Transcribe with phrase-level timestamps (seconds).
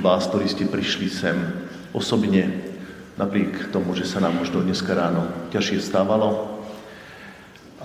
[0.00, 1.36] všetkých vás, ktorí ste prišli sem
[1.92, 2.48] osobne,
[3.20, 6.56] napriek tomu, že sa nám možno dneska ráno ťažšie stávalo.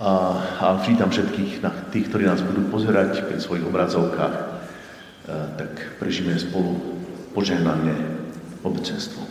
[0.00, 4.32] A, a vítam všetkých na tých, ktorí nás budú pozerať pri svojich obrazovkách.
[4.32, 4.44] E,
[5.60, 6.80] tak prežijeme spolu
[7.36, 7.92] požehnané
[8.64, 9.25] obecenstvo.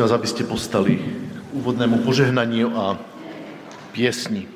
[0.00, 2.96] Prosím vás, aby ste postali k úvodnému požehnaniu a
[3.92, 4.48] piesni.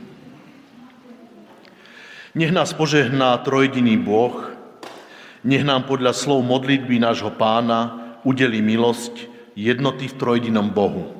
[2.32, 4.40] Nech nás požehná trojediný Boh,
[5.44, 11.12] nech nám podľa slov modlitby nášho pána udelí milosť jednoty v trojedinom Bohu.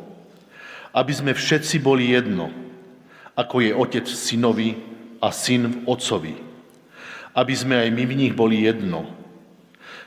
[0.96, 2.48] Aby sme všetci boli jedno,
[3.36, 4.70] ako je otec v synovi
[5.20, 6.34] a syn v otcovi.
[7.36, 9.04] Aby sme aj my v nich boli jedno.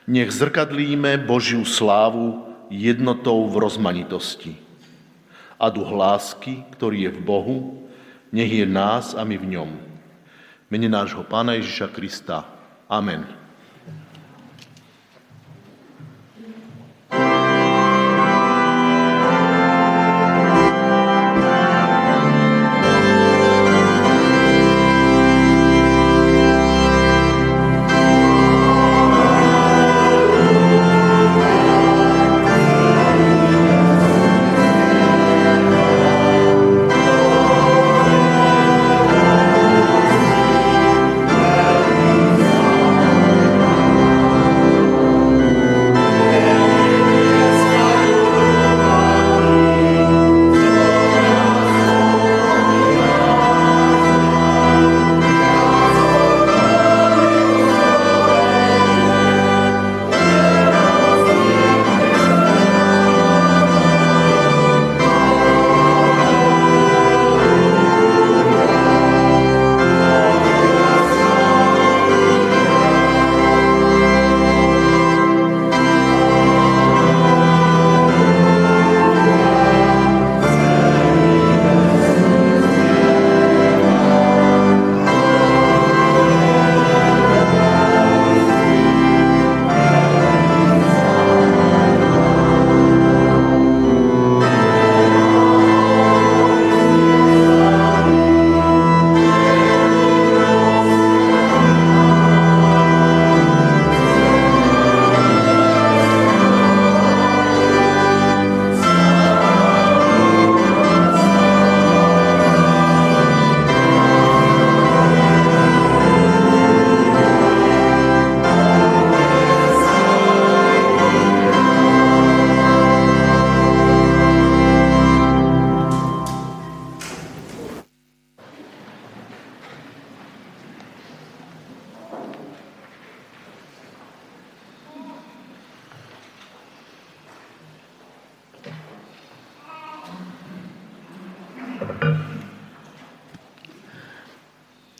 [0.10, 4.54] Nech zrkadlíme Božiu slávu jednotou v rozmanitosti.
[5.58, 7.58] A duch lásky, ktorý je v Bohu,
[8.30, 9.70] nech je nás a my v ňom.
[10.68, 12.44] Mene nášho Pána Ježiša Krista.
[12.92, 13.47] Amen.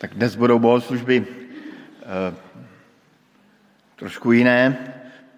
[0.08, 2.36] Tak dnes budou bohoslužby eh,
[3.96, 4.78] trošku jiné,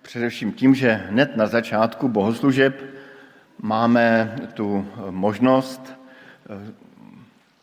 [0.02, 2.84] především tím, že hned na začátku bohoslužeb
[3.62, 6.74] máme tu možnost eh,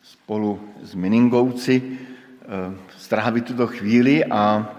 [0.01, 4.69] spolu s Miningouci eh, strávit tuto chvíli a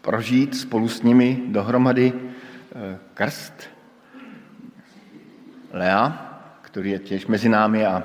[0.00, 2.12] prožít spolu s nimi dohromady
[3.14, 3.68] krst
[5.72, 8.02] Lea, který je těž mezi námi a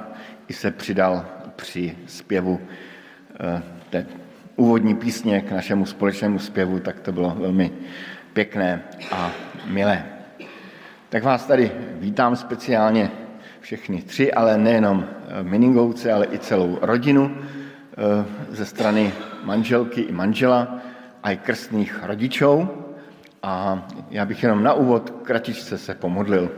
[0.47, 2.61] i se přidal při zpěvu
[3.39, 4.05] eh, té
[4.55, 7.71] úvodní písně k našemu společnému zpěvu, tak to bylo velmi
[8.33, 8.81] pěkné
[9.11, 9.31] a
[9.65, 10.05] milé.
[11.09, 13.11] Tak vás tady vítám speciálně
[13.59, 19.13] všechny tři, ale nejenom eh, Miningouce, ale i celou rodinu eh, ze strany
[19.43, 20.79] manželky i manžela
[21.23, 22.69] a i krstných rodičů.
[23.43, 26.51] A já bych jenom na úvod kratičce se pomodlil.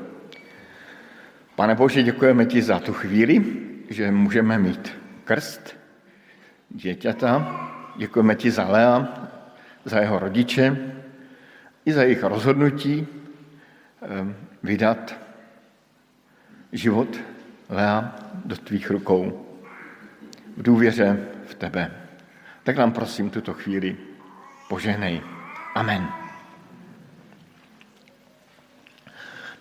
[1.56, 3.44] Pane Bože, děkujeme ti za tu chvíli,
[3.90, 5.78] že můžeme mít krst
[6.70, 7.66] děťata.
[7.98, 9.08] Děkujeme ti za Lea,
[9.86, 10.78] za jeho rodiče
[11.86, 13.08] i za jejich rozhodnutí
[14.02, 15.16] ehm, vydat
[16.72, 17.20] život
[17.70, 18.16] Lea
[18.46, 19.46] do tvých rukou
[20.58, 21.92] v důvěře v tebe.
[22.64, 23.98] Tak nám prosím tuto chvíli
[24.70, 25.22] požehnej.
[25.76, 26.08] Amen.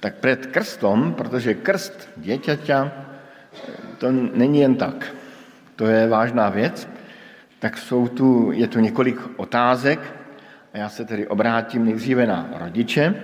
[0.01, 3.08] Tak před krstom, protože krst děťaťa
[3.99, 5.15] to není jen tak.
[5.77, 6.89] To je vážná věc.
[7.59, 10.15] Tak jsou tu, je tu několik otázek
[10.75, 13.15] a já se tedy obrátím nejdříve na rodiče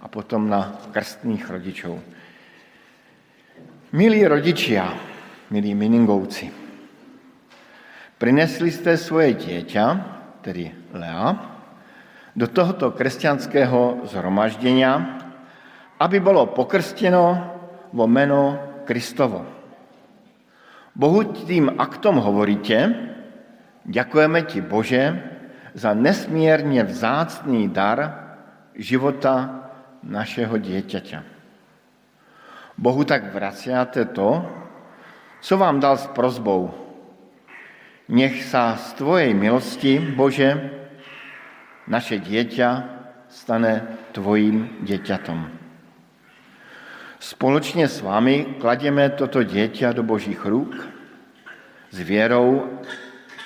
[0.00, 2.00] a potom na krstných rodičů.
[3.92, 4.94] Milí rodičia,
[5.50, 6.50] milí miningouci,
[8.18, 9.86] prinesli jste svoje dieťa,
[10.40, 11.56] tedy Lea,
[12.36, 14.84] do tohoto kresťanského zhromaždění,
[16.00, 17.54] aby bylo pokrstěno
[17.92, 19.55] vo meno Kristovo.
[20.96, 22.94] Bohu tím aktom hovoríte,
[23.84, 25.22] děkujeme ti Bože
[25.76, 28.24] za nesmírně vzácný dar
[28.72, 29.68] života
[30.00, 31.20] našeho dieťaťa.
[32.80, 34.40] Bohu tak vraciate to,
[35.40, 36.72] co vám dal s prozbou.
[38.08, 40.72] Nech sa z tvojej milosti, Bože,
[41.84, 42.68] naše dieťa
[43.28, 43.84] stane
[44.16, 45.65] tvojím dieťatom.
[47.18, 50.88] Společně s vámi klademe toto dítě do božích ruk
[51.90, 52.80] s věrou,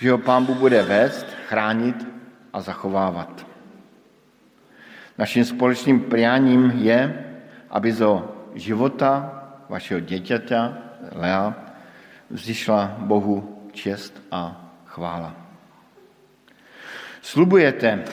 [0.00, 2.06] že ho pán Bůh bude vést, chránit
[2.52, 3.46] a zachovávat.
[5.18, 7.24] Naším společným prianím je,
[7.70, 10.78] aby zo života vašeho dětěta,
[11.12, 11.54] Lea,
[12.30, 15.36] vzýšla Bohu čest a chvála.
[17.22, 18.04] Slubujete,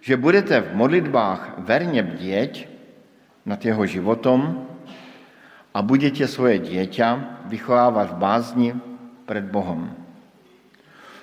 [0.00, 2.73] že budete v modlitbách verně bděť
[3.44, 4.64] nad jeho životom
[5.74, 7.08] a budete svoje dieťa
[7.48, 8.70] vychovávat v bázni
[9.28, 9.92] před Bohem.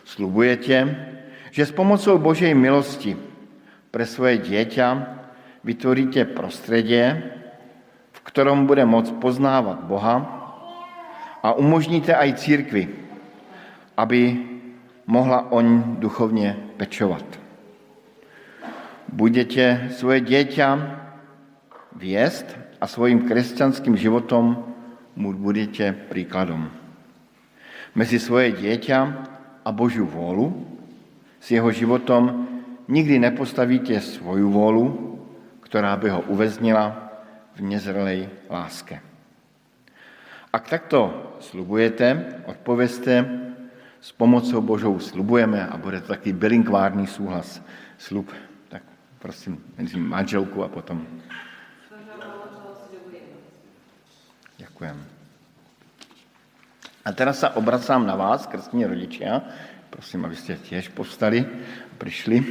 [0.05, 0.77] Slubujete,
[1.51, 3.17] že s pomocou Božej milosti
[3.91, 4.87] pre svoje dieťa
[5.65, 7.03] vytvoríte prostředí,
[8.11, 10.15] v ktorom bude moc poznávat Boha
[11.41, 12.89] a umožníte aj církvi,
[13.97, 14.37] aby
[15.07, 17.25] mohla oň duchovně pečovat.
[19.11, 21.00] Budete svoje dieťa
[21.95, 24.71] viesť a svojim kresťanským životom
[25.15, 26.71] mu budete príkladom.
[27.91, 28.99] Mezi svoje dieťa
[29.61, 30.55] a Božiu vôľu
[31.41, 32.47] s jeho životom
[32.87, 34.85] nikdy nepostavíte svoju vôľu,
[35.67, 37.11] ktorá by ho uväznila
[37.55, 39.03] v nezrelej láske.
[40.51, 43.23] Ak takto slubujete, odpovězte,
[44.01, 47.61] s pomocou Božou slubujeme a bude to taký bilinkvární súhlas.
[48.01, 48.33] Slub,
[48.67, 48.81] tak
[49.21, 49.61] prosím,
[49.95, 51.05] manželku a potom
[54.81, 55.05] Děkujeme.
[57.05, 59.41] A teraz se obracám na vás, krstní rodiče.
[59.89, 61.45] Prosím, abyste těž povstali
[61.91, 62.45] a přišli.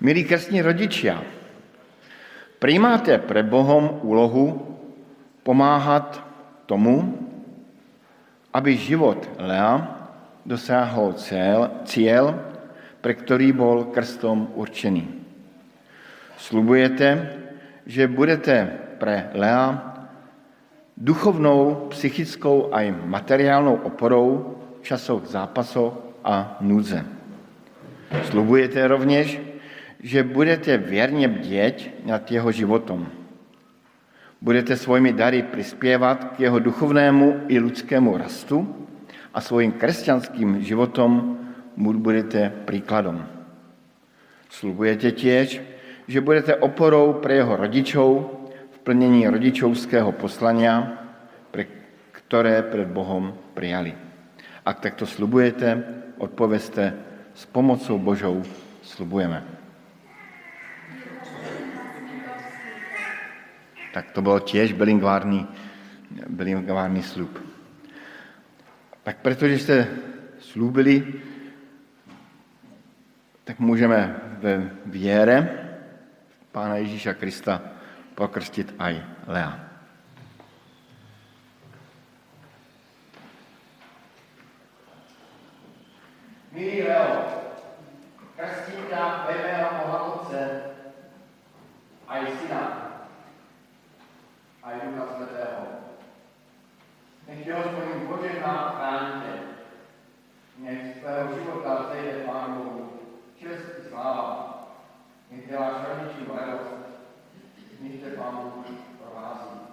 [0.00, 1.18] Milí krstní rodiče,
[2.58, 4.78] přijímáte pre Bohom úlohu
[5.42, 6.24] pomáhat
[6.66, 7.28] tomu,
[8.54, 9.98] aby život Lea
[10.46, 12.44] dosáhl cíl, cíl
[13.00, 15.27] pre který byl krstom určený.
[16.38, 17.34] Slubujete,
[17.86, 19.94] že budete pre Lea
[20.96, 25.92] duchovnou, psychickou a materiálnou oporou v časoch zápasu
[26.24, 27.04] a núdze.
[28.30, 29.40] Slubujete rovněž,
[30.02, 33.06] že budete věrně bdět nad jeho životom.
[34.40, 38.86] Budete svojimi dary přispěvat k jeho duchovnému i lidskému rastu
[39.34, 41.38] a svým křesťanským životom
[41.76, 43.26] mu budete příkladom.
[44.50, 45.62] Slubujete těž,
[46.08, 48.26] že budete oporou pro jeho rodičov
[48.70, 51.04] v plnění rodičovského poslania,
[52.12, 53.94] které před Bohem přijali.
[54.64, 55.84] Ak takto slubujete,
[56.18, 56.94] odpovězte,
[57.34, 58.42] s pomocou Božou
[58.82, 59.44] slubujeme.
[63.94, 65.46] Tak to bylo těž bilingvární,
[66.28, 67.38] bilingvární slub.
[69.02, 69.86] Tak protože jste
[70.40, 71.14] slúbili,
[73.44, 75.67] tak můžeme ve věre
[76.48, 77.60] Pána Ježíša Krista
[78.16, 79.52] pokrstit aj Lea.
[86.52, 87.24] Milý Leo,
[88.36, 90.62] krstím tě ve jméno Boha Otce
[92.08, 92.92] a i Syna
[94.62, 95.66] a i Ducha Svatého.
[97.28, 99.32] Nech tě hospodin požehná a chrání tě.
[100.58, 103.00] Nech z tvého života zejde Pán Bohu
[103.36, 104.57] čest i sláva.
[105.30, 106.74] Děláš rodičům radost.
[107.80, 108.66] Nech tě Pán Bůh
[109.02, 109.68] provází.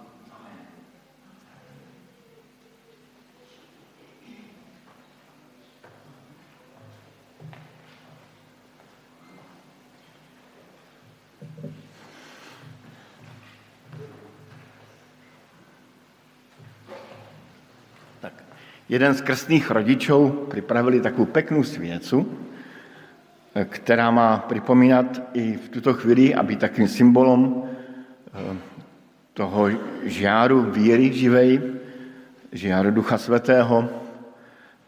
[18.88, 22.38] jeden z krstných rodičů připravili takovou peknou svěcu,
[23.64, 27.62] která má připomínat i v tuto chvíli a být takým symbolem
[28.34, 28.56] eh,
[29.34, 29.68] toho
[30.04, 31.60] žáru víry živej,
[32.52, 33.88] žáru Ducha Svatého,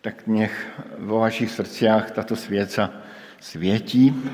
[0.00, 0.66] tak nech
[0.98, 2.90] vo vašich srdciach tato svěca
[3.40, 4.25] světí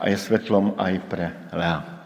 [0.00, 1.99] a je světlom i pre Lea.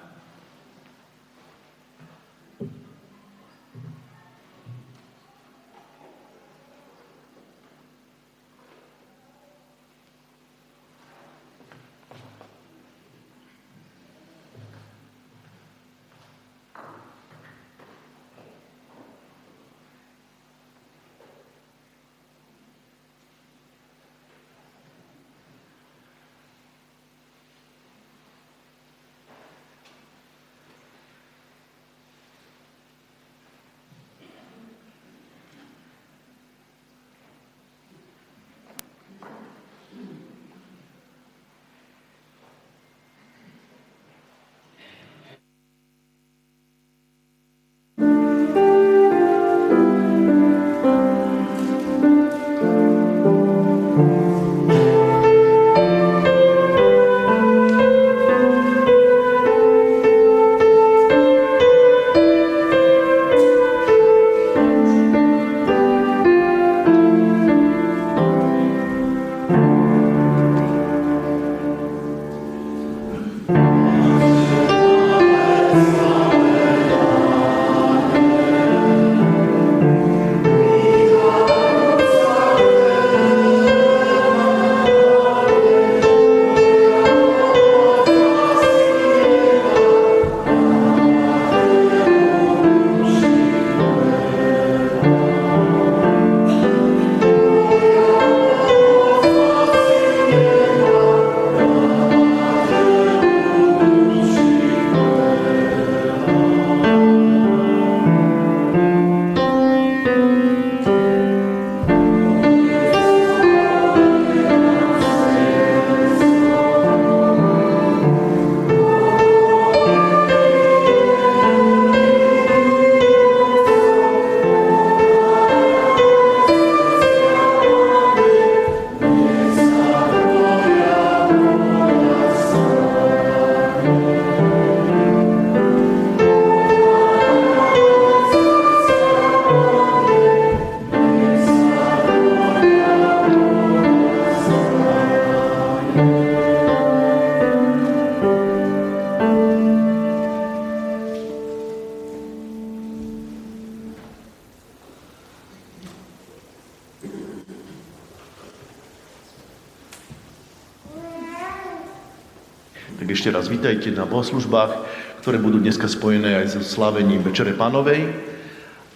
[163.85, 164.73] Vítajte na bohoslužbách,
[165.21, 168.17] ktoré budú dneska spojené aj so slavením Večere Pánovej.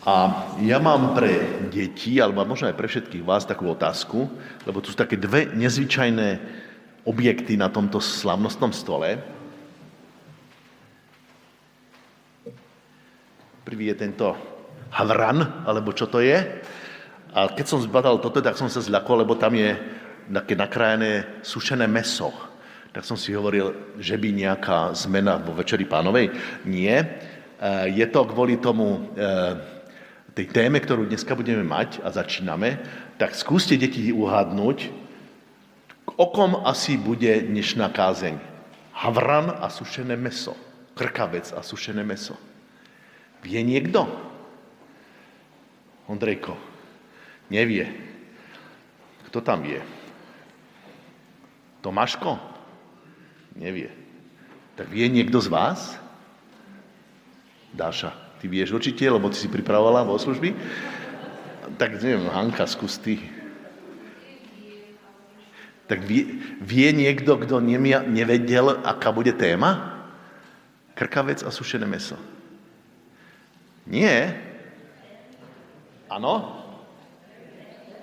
[0.08, 4.24] A ja mám pre deti, alebo možno aj pre všetkých vás takú otázku,
[4.64, 6.40] lebo tu sú také dve nezvyčajné
[7.04, 9.20] objekty na tomto slavnostnom stole.
[13.68, 14.32] Prvý je tento
[14.88, 16.64] havran, alebo čo to je.
[17.36, 19.76] A keď som zbadal toto, tak som sa zľakol, lebo tam je
[20.32, 22.47] také nakrájené sušené meso
[22.98, 26.34] tak som si hovoril, že by nejaká zmena vo Večeri pánovej.
[26.66, 27.06] Nie.
[27.94, 29.10] je to kvôli tomu,
[30.34, 32.78] tej téme, ktorú dneska budeme mať a začíname,
[33.18, 34.90] tak skúste deti uhádnuť,
[36.14, 38.38] o kom asi bude dnešná kázeň.
[38.94, 40.58] Havran a sušené meso.
[40.98, 42.34] Krkavec a sušené meso.
[43.46, 44.10] Vie niekto?
[46.10, 46.58] Ondrejko,
[47.46, 47.86] nevie.
[49.30, 49.78] Kto tam vie?
[51.78, 52.57] Tomáško?
[53.56, 53.88] Nevie.
[54.76, 55.98] Tak vie niekto z vás?
[57.74, 60.54] Dáša, ty vieš určite, lebo ty si pripravovala vo služby?
[61.76, 63.20] Tak neviem, Hanka, skús ty.
[65.88, 69.96] Tak vie, vie niekto, kto nevedel, aká bude téma?
[70.92, 72.16] Krkavec a sušené meso.
[73.88, 74.36] Nie.
[76.12, 76.60] Ano?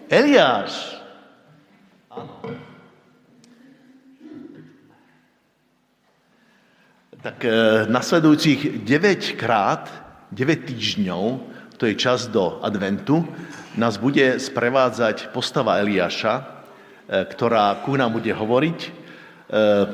[0.10, 0.98] Eliáš.
[2.10, 2.65] Ano.
[7.26, 7.50] Tak e,
[7.90, 9.90] nasledujúcich 9 krát,
[10.30, 11.42] 9 týždňov,
[11.74, 13.26] to je čas do adventu,
[13.74, 16.44] nás bude sprevádzať postava Eliáša, e,
[17.26, 18.90] ktorá ku nám bude hovoriť e,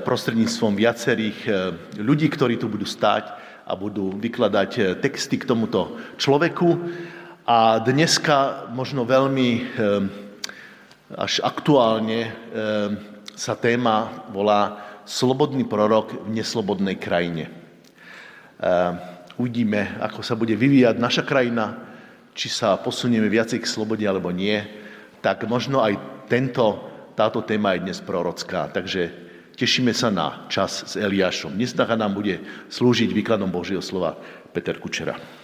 [0.04, 1.40] prostredníctvom viacerých
[2.04, 3.32] ľudí, ktorí tu budú stáť
[3.64, 6.68] a budú vykladať texty k tomuto človeku.
[7.48, 9.80] A dneska možno veľmi
[11.16, 12.36] až aktuálne
[13.40, 17.50] sa téma volá slobodný prorok v neslobodnej krajine.
[19.40, 21.90] Uvidíme, ako sa bude vyvíjať naša krajina,
[22.32, 24.62] či sa posunieme viacej k slobode alebo nie,
[25.20, 26.80] tak možno aj tento,
[27.18, 28.72] táto téma je dnes prorocká.
[28.72, 29.12] Takže
[29.58, 31.58] tešíme sa na čas s Eliášom.
[31.58, 32.40] Dnes nám bude
[32.72, 34.16] slúžiť výkladom Božieho slova
[34.54, 35.41] Peter Kučera.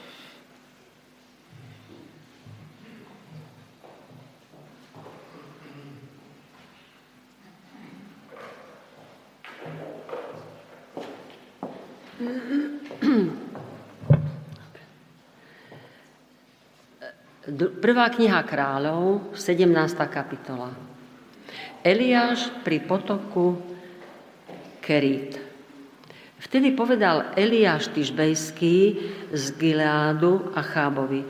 [17.78, 19.70] Prvá kniha kráľov, 17.
[20.10, 20.74] kapitola.
[21.86, 23.62] Eliáš pri potoku
[24.82, 25.38] Kerít.
[26.42, 28.78] Vtedy povedal Eliáš Tyžbejský
[29.30, 31.22] z Gileádu a Chábovi.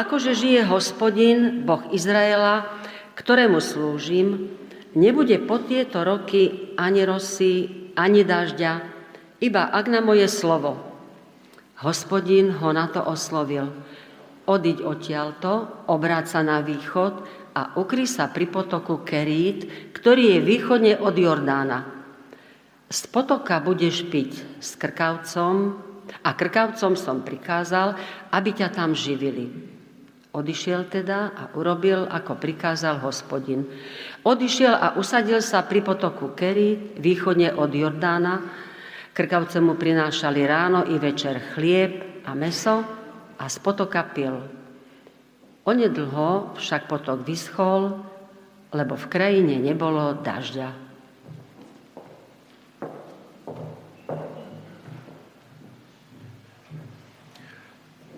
[0.00, 2.64] Akože žije hospodin, Boh Izraela,
[3.20, 4.48] ktorému slúžim,
[4.96, 8.95] nebude po tieto roky ani rosy, ani dažďa,
[9.42, 10.78] iba ak na moje slovo.
[11.80, 13.72] Hospodin ho na to oslovil–
[14.46, 15.50] odiť odtiaľto,
[15.90, 21.82] obráť sa na východ a ukry sa pri potoku Kerít, ktorý je východne od Jordána.
[22.86, 25.82] Z potoka budeš piť s krkavcom
[26.22, 27.98] a krkavcom som prikázal,
[28.30, 29.50] aby ťa tam živili.
[30.30, 33.66] Odišiel teda a urobil, ako prikázal hospodin.
[34.22, 38.44] Odišiel a usadil sa pri potoku Kerít, východne od Jordána.
[39.16, 42.84] Krkavce mu prinášali ráno i večer chlieb a meso,
[43.40, 44.44] a z potoka pil.
[45.64, 47.96] Onedlho však potok vyschol,
[48.76, 50.68] lebo v krajine nebolo dažďa.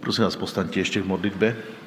[0.03, 1.78] Prosím vás, postaňte ešte v modlitbe.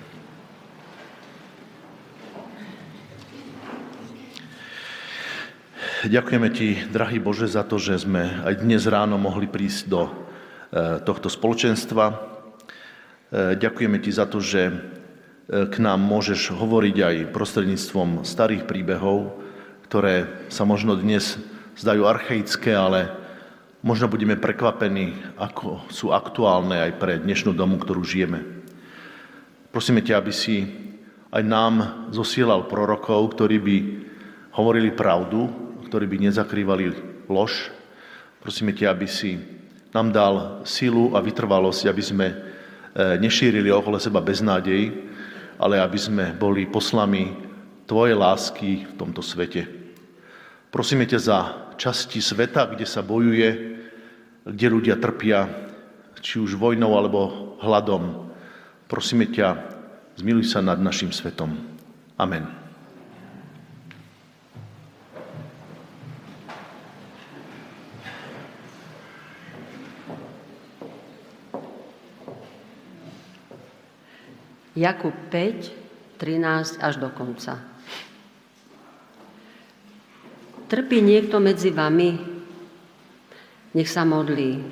[6.01, 10.97] Ďakujeme ti, drahý Bože, za to, že sme aj dnes ráno mohli prísť do eh,
[11.05, 12.31] tohto spoločenstva,
[13.31, 14.73] ďakujeme ti za to, že e,
[15.71, 19.39] k nám môžeš hovoriť aj prostredníctvom starých príbehov,
[19.87, 21.39] ktoré sa možno dnes
[21.79, 23.07] zdajú archaické, ale
[23.79, 28.43] možno budeme prekvapení, ako sú aktuálne aj pre dnešnú domu, ktorú žijeme.
[29.71, 30.67] Prosíme ťa, aby si
[31.31, 31.73] aj nám
[32.11, 33.77] zosielal prorokov, ktorí by
[34.59, 36.85] hovorili pravdu, ktorí by nezakrývali
[37.27, 37.67] lož.
[38.39, 39.35] Prosíme ťa, aby si
[39.91, 42.27] nám dal silu a vytrvalosť, aby sme
[42.91, 44.91] E, nešírili okolo seba beznádej,
[45.55, 47.49] ale aby sme boli poslami
[47.87, 49.67] Tvoje lásky v tomto svete.
[50.71, 51.37] Prosíme ťa za
[51.75, 53.49] časti sveta, kde sa bojuje,
[54.47, 55.43] kde ľudia trpia,
[56.23, 57.19] či už vojnou alebo
[57.59, 58.31] hladom.
[58.87, 59.59] Prosíme ťa,
[60.15, 61.51] zmiluj sa nad našim svetom.
[62.15, 62.60] Amen.
[74.71, 77.59] Jakub 5, 13 až do konca.
[80.71, 82.15] Trpí niekto medzi vami?
[83.75, 84.63] Nech sa modlí.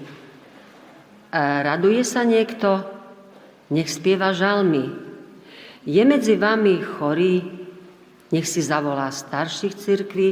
[1.36, 2.80] Raduje sa niekto?
[3.76, 4.88] Nech spieva žalmy.
[5.84, 7.44] Je medzi vami chorý?
[8.32, 10.30] Nech si zavolá starších cirkví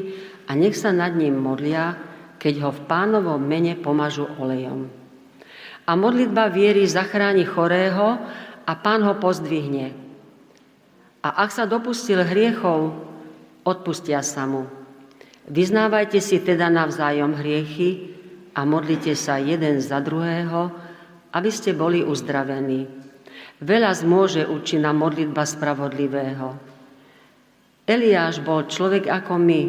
[0.48, 2.00] a nech sa nad ním modlia,
[2.40, 4.88] keď ho v pánovom mene pomažu olejom.
[5.84, 8.16] A modlitba viery zachráni chorého
[8.68, 9.96] a pán ho pozdvihne.
[11.24, 12.92] A ak sa dopustil hriechov,
[13.64, 14.68] odpustia sa mu.
[15.48, 18.12] Vyznávajte si teda navzájom hriechy
[18.52, 20.76] a modlite sa jeden za druhého,
[21.32, 22.92] aby ste boli uzdravení.
[23.64, 26.60] Veľa zmôže účinná modlitba spravodlivého.
[27.88, 29.62] Eliáš bol človek ako my,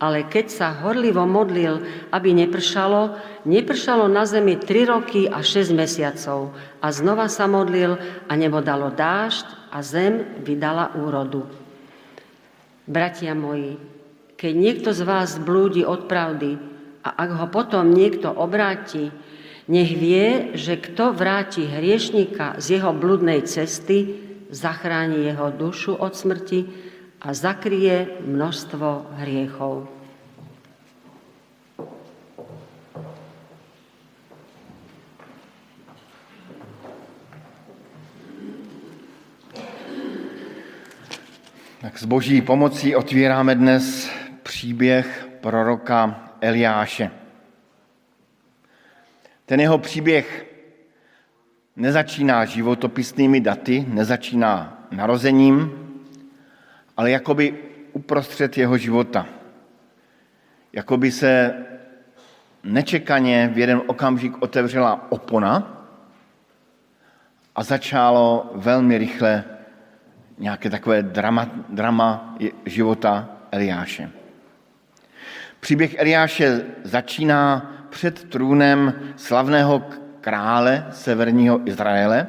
[0.00, 6.56] ale keď sa horlivo modlil, aby nepršalo, nepršalo na zemi 3 roky a 6 mesiacov.
[6.80, 11.44] A znova sa modlil a nebo dalo dážď a zem vydala úrodu.
[12.88, 13.76] Bratia moji,
[14.40, 16.56] keď niekto z vás blúdi od pravdy
[17.04, 19.12] a ak ho potom niekto obráti,
[19.70, 24.18] nech vie, že kto vráti hriešnika z jeho bludnej cesty,
[24.50, 26.89] zachráni jeho dušu od smrti
[27.20, 29.88] a zakrie množstvo hriechov.
[41.80, 44.10] Tak s boží pomocí otvíráme dnes
[44.42, 47.10] příběh proroka Eliáše.
[49.46, 50.46] Ten jeho příběh
[51.76, 55.89] nezačíná životopisnými daty, nezačíná narozením,
[57.00, 57.54] ale jakoby
[57.92, 59.26] uprostřed jeho života.
[60.72, 61.54] Jakoby se
[62.64, 65.80] nečekaně v jeden okamžik otevřela opona
[67.56, 69.44] a začalo velmi rychle
[70.38, 72.36] nějaké takové drama, drama
[72.66, 74.10] života Eliáše.
[75.60, 79.84] Příběh Eliáše začíná před trůnem slavného
[80.20, 82.26] krále severního Izraele.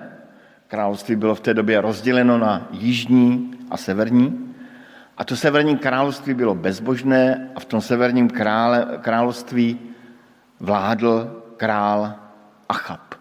[0.67, 4.50] Království bylo v té době rozděleno na jižní a severní.
[5.21, 9.79] A to severní království bylo bezbožné a v tom severním krále, království
[10.59, 12.13] vládl král
[12.69, 13.15] Achab.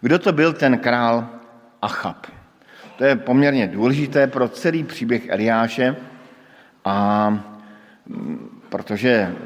[0.00, 1.28] Kdo to byl ten král
[1.82, 2.26] Achab?
[2.96, 5.96] To je poměrně důležité pro celý příběh Eliáše
[6.84, 7.28] a
[8.06, 9.36] mm, protože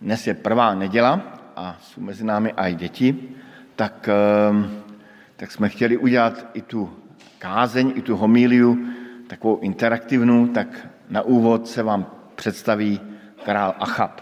[0.00, 1.20] dnes je prvá neděla
[1.56, 3.28] a jsou mezi námi i děti,
[3.76, 4.82] tak, ehm,
[5.36, 6.96] tak jsme chtěli udělat i tu
[7.38, 8.95] kázeň, i tu homíliu
[9.28, 13.00] takovou interaktivní, tak na úvod se vám představí
[13.44, 14.20] král Achab.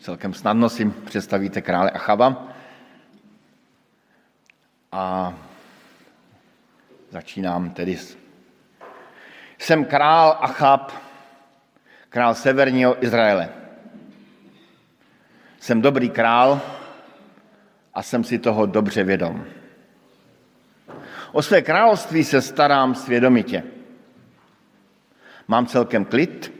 [0.00, 2.46] Celkem snadno si představíte krále Achaba.
[4.92, 5.34] A
[7.10, 7.98] začínám tedy.
[9.58, 10.92] Jsem král Achab,
[12.08, 13.48] král severního Izraele.
[15.60, 16.60] Jsem dobrý král
[17.94, 19.59] a jsem si toho dobře vědom.
[21.32, 23.62] O své království se starám svědomitě.
[25.48, 26.52] Mám celkem klid,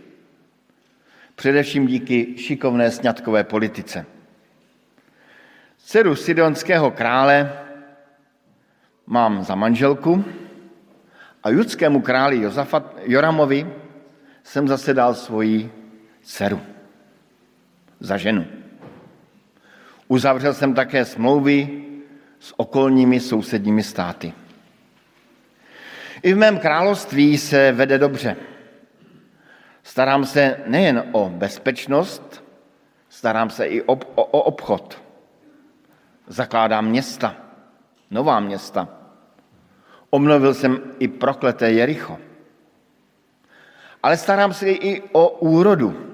[1.35, 4.07] především díky šikovné sňatkové politice.
[5.79, 7.53] Dceru sidonského krále
[9.07, 10.25] mám za manželku
[11.43, 13.67] a judskému králi Jozafat, Joramovi
[14.43, 15.73] jsem zase dal svoji
[16.23, 16.61] dceru
[18.01, 18.47] za ženu.
[20.09, 21.85] Uzavřel jsem také smlouvy
[22.41, 24.33] s okolními sousedními státy.
[26.23, 28.37] I v mém království se vede dobře.
[29.83, 32.45] Starám se nejen o bezpečnost,
[33.09, 35.03] starám se i o, o, o obchod.
[36.27, 37.37] Zakládám města,
[38.11, 38.89] nová města.
[40.11, 42.19] Omnovil jsem i prokleté Jericho.
[44.03, 46.07] Ale starám se i o úrodu.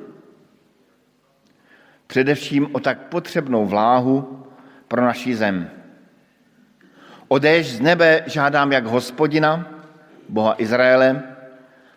[2.07, 4.47] Především o tak potřebnou vláhu
[4.89, 5.71] pro naši zem.
[7.29, 9.76] Odéž z nebe žádám jak hospodina,
[10.29, 11.23] Boha Izraele,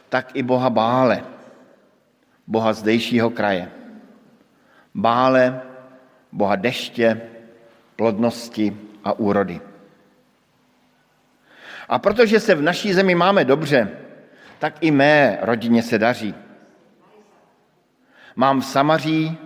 [0.10, 1.24] tak i Boha Bále,
[2.48, 3.72] Boha zdejšího kraje.
[4.96, 5.62] Bále,
[6.32, 7.22] Boha deště,
[7.96, 9.62] plodnosti a úrody.
[11.90, 13.90] A protože se v naší zemi máme dobře,
[14.60, 16.36] tak i mé rodině se daří.
[18.36, 19.38] Mám v Samaří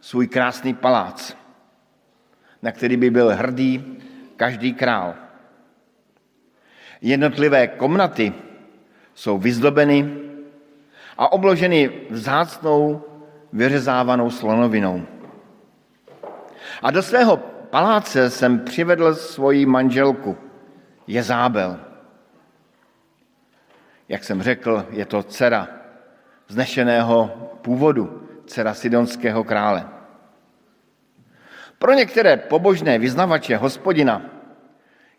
[0.00, 1.36] svůj krásný palác,
[2.62, 3.98] na který by byl hrdý
[4.36, 5.14] každý král.
[7.00, 8.32] Jednotlivé komnaty
[9.14, 10.16] jsou vyzdobeny
[11.18, 13.02] a obloženy vzácnou
[13.52, 15.02] vyřezávanou slonovinou.
[16.82, 17.36] A do svého
[17.70, 20.36] paláce jsem přivedl svoji manželku,
[21.06, 21.80] Jezábel.
[24.08, 25.68] Jak jsem řekl, je to dcera
[26.46, 27.30] vznešeného
[27.62, 29.88] původu, dcera sidonského krále.
[31.78, 34.22] Pro některé pobožné vyznavače hospodina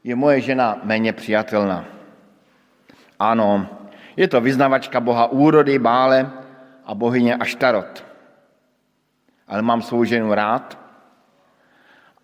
[0.07, 1.85] je moje žena méně přijatelná.
[3.19, 3.67] Ano,
[4.15, 6.31] je to vyznavačka boha úrody, bále
[6.85, 8.07] a bohyně Aštarot.
[9.47, 10.79] ale mám svou ženu rád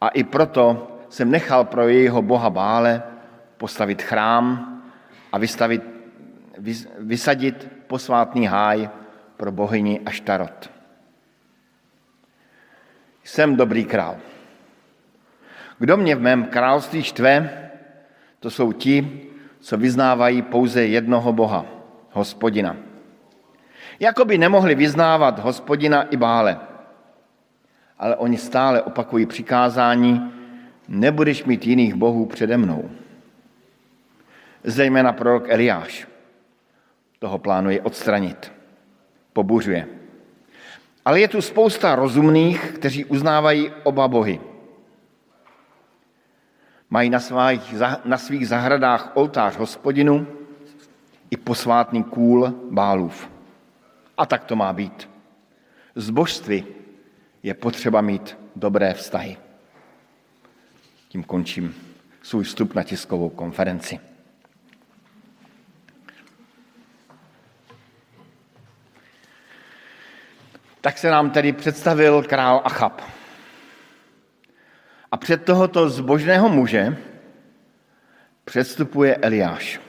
[0.02, 3.04] a i proto jsem nechal pro jejího boha Bále
[3.58, 4.80] postavit chrám
[5.32, 5.84] a vystavit,
[7.00, 8.89] vysadit posvátný háj
[9.38, 10.72] pro bohyni Aštarot.
[13.24, 14.17] Jsem dobrý král.
[15.80, 17.62] Kdo mě v mém království štve,
[18.43, 19.21] to jsou ti,
[19.60, 21.65] co vyznávají pouze jednoho Boha,
[22.12, 22.75] hospodina.
[23.99, 26.60] Jakoby nemohli vyznávat hospodina i bále.
[27.99, 30.34] Ale oni stále opakují přikázání,
[30.88, 32.89] nebudeš mít jiných bohů přede mnou.
[34.63, 36.08] Zejména prorok Eliáš
[37.19, 38.51] toho plánuje odstranit.
[39.34, 39.88] Pobuřuje.
[41.06, 44.52] Ale je tu spousta rozumných, kteří uznávají oba bohy.
[46.93, 47.73] Mají na svých,
[48.06, 50.27] na svých zahradách oltář hospodinu
[51.29, 53.29] i posvátný kůl bálův.
[54.17, 55.10] A tak to má být.
[55.95, 56.65] Z božství
[57.43, 59.38] je potřeba mít dobré vztahy.
[61.08, 61.75] Tím končím
[62.21, 63.99] svůj vstup na tiskovou konferenci.
[70.82, 73.22] Tak se nám tedy představil král Achab.
[75.13, 76.97] A před tohoto zbožného muže
[78.45, 79.82] předstupuje Eliáš.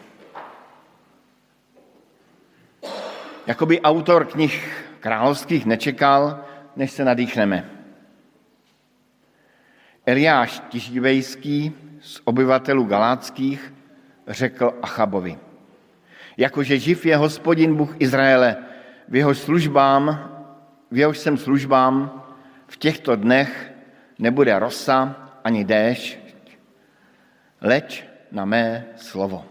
[3.46, 6.44] Jakoby autor knih královských nečekal,
[6.76, 7.70] než se nadýchneme.
[10.06, 13.74] Eliáš Tiživejský z obyvatelů Galáckých
[14.28, 15.38] řekl Achabovi,
[16.36, 18.56] jakože živ je hospodin Bůh Izraele,
[19.08, 20.30] v jeho službám,
[20.90, 22.22] v jehož jsem službám,
[22.66, 23.73] v těchto dnech
[24.18, 26.20] nebude rosa ani déšť,
[27.60, 29.44] leč na mé slovo.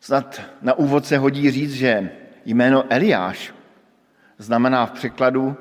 [0.00, 2.10] Snad na úvod se hodí říct, že
[2.44, 3.54] jméno Eliáš
[4.38, 5.56] znamená v překladu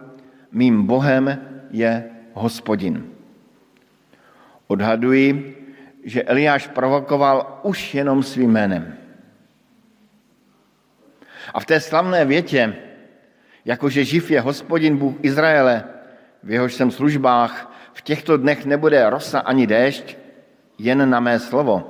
[0.52, 3.12] mým Bohem je hospodin.
[4.68, 5.58] Odhaduji,
[6.04, 8.98] že Eliáš provokoval už jenom svým jménem.
[11.54, 12.76] A v té slavné větě,
[13.68, 15.84] jakože živ je hospodin Bůh Izraele,
[16.44, 20.16] v jehož jsem službách, v těchto dnech nebude rosa ani déšť,
[20.78, 21.84] jen na mé slovo,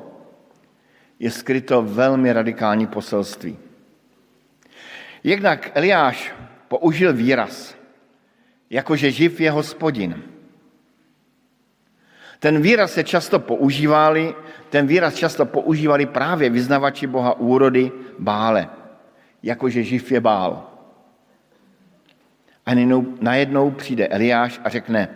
[1.19, 3.57] je skryto velmi radikální poselství.
[5.23, 6.33] Jednak Eliáš
[6.67, 7.75] použil výraz,
[8.69, 10.23] jakože živ je hospodin.
[12.39, 14.35] Ten výraz se často používali,
[14.69, 18.69] ten výraz často používali právě vyznavači boha úrody Bále,
[19.43, 20.76] jakože živ je Bál.
[22.67, 22.75] A
[23.21, 25.10] najednou přijde Eliáš a řekne,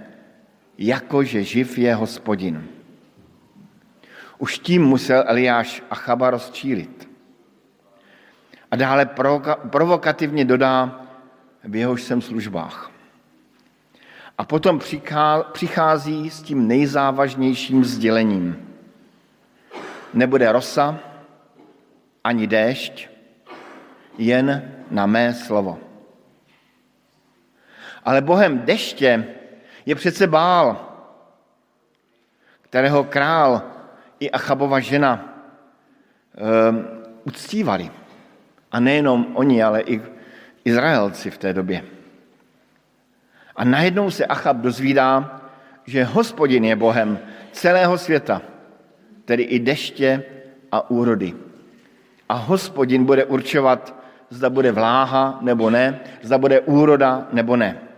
[0.77, 2.67] jakože živ je hospodin.
[4.37, 7.09] Už tím musel Eliáš Achaba rozčílit.
[8.71, 9.09] A dále
[9.69, 11.01] provokativně dodá,
[11.63, 12.91] v jehož jsem službách.
[14.37, 14.79] A potom
[15.51, 18.67] přichází s tím nejzávažnějším sdělením.
[20.13, 20.99] Nebude rosa,
[22.23, 23.09] ani déšť,
[24.17, 25.90] jen na mé slovo.
[28.03, 29.25] Ale bohem deště
[29.85, 30.87] je přece bál,
[32.61, 33.61] kterého král
[34.19, 36.87] i Achabova žena um,
[37.23, 37.91] uctívali.
[38.71, 40.01] A nejenom oni, ale i
[40.65, 41.83] Izraelci v té době.
[43.55, 45.41] A najednou se Achab dozvídá,
[45.85, 47.19] že hospodin je Bohem
[47.51, 48.41] celého světa,
[49.25, 50.23] tedy i deště
[50.71, 51.33] a úrody.
[52.29, 53.95] A hospodin bude určovat,
[54.29, 57.90] zda bude vláha nebo ne, zda bude úroda nebo ne.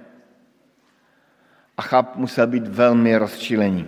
[1.78, 3.88] Achab musel být velmi rozčílený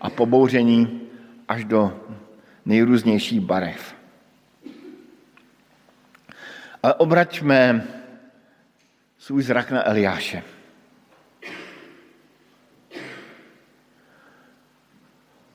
[0.00, 1.00] a pobouření
[1.48, 2.00] až do
[2.64, 3.94] nejrůznějších barev.
[6.82, 7.86] Ale obraťme
[9.18, 10.42] svůj zrak na Eliáše.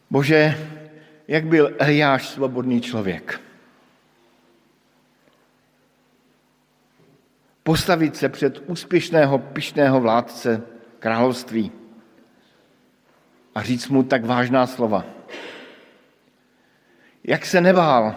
[0.10, 0.58] Bože,
[1.28, 3.42] jak byl Eliáš svobodný člověk.
[7.64, 10.77] Postavit se před úspěšného, pišného vládce
[11.08, 11.72] království
[13.56, 15.06] a říct mu tak vážná slova.
[17.24, 18.16] Jak se nebál,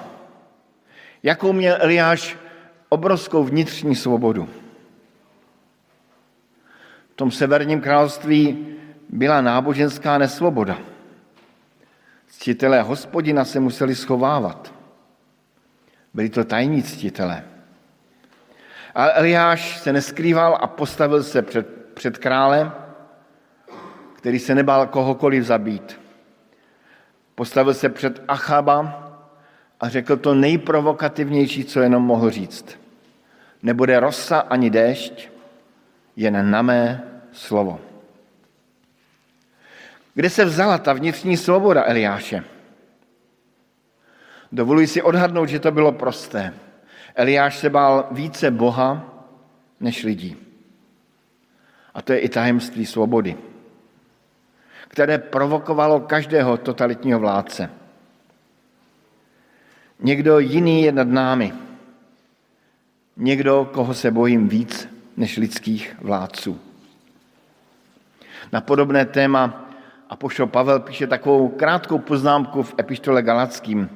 [1.22, 2.37] jakou měl Eliáš
[2.88, 4.48] obrovskou vnitřní svobodu.
[7.12, 8.66] V tom severním království
[9.09, 10.79] byla náboženská nesvoboda.
[12.26, 14.74] Ctitelé hospodina se museli schovávat.
[16.14, 17.44] Byli to tajní ctitelé.
[18.94, 22.72] A Eliáš se neskrýval a postavil se před, před králem,
[24.16, 26.00] který se nebál kohokoliv zabít.
[27.34, 29.10] Postavil se před Achaba
[29.80, 32.80] a řekl to nejprovokativnější, co jenom mohl říct.
[33.62, 35.28] Nebude rosa ani déšť,
[36.16, 37.80] jen na mé slovo.
[40.14, 42.44] Kde se vzala ta vnitřní svoboda Eliáše?
[44.52, 46.54] Dovoluji si odhadnout, že to bylo prosté.
[47.14, 49.04] Eliáš se bál více Boha
[49.80, 50.49] než lidí.
[52.00, 53.36] A to je i tajemství svobody,
[54.88, 57.70] které provokovalo každého totalitního vládce.
[60.00, 61.52] Někdo jiný je nad námi.
[63.16, 66.60] Někdo, koho se bojím víc než lidských vládců.
[68.52, 69.68] Na podobné téma
[70.08, 73.90] Apoštol Pavel píše takovou krátkou poznámku v epištole Galackým.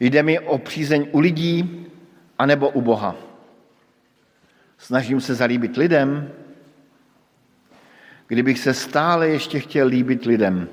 [0.00, 1.86] Jde mi o přízeň u lidí
[2.38, 3.14] anebo u Boha.
[4.78, 6.32] Snažím se zalíbit lidem,
[8.30, 10.68] kdybych se stále ještě chtěl líbit lidem,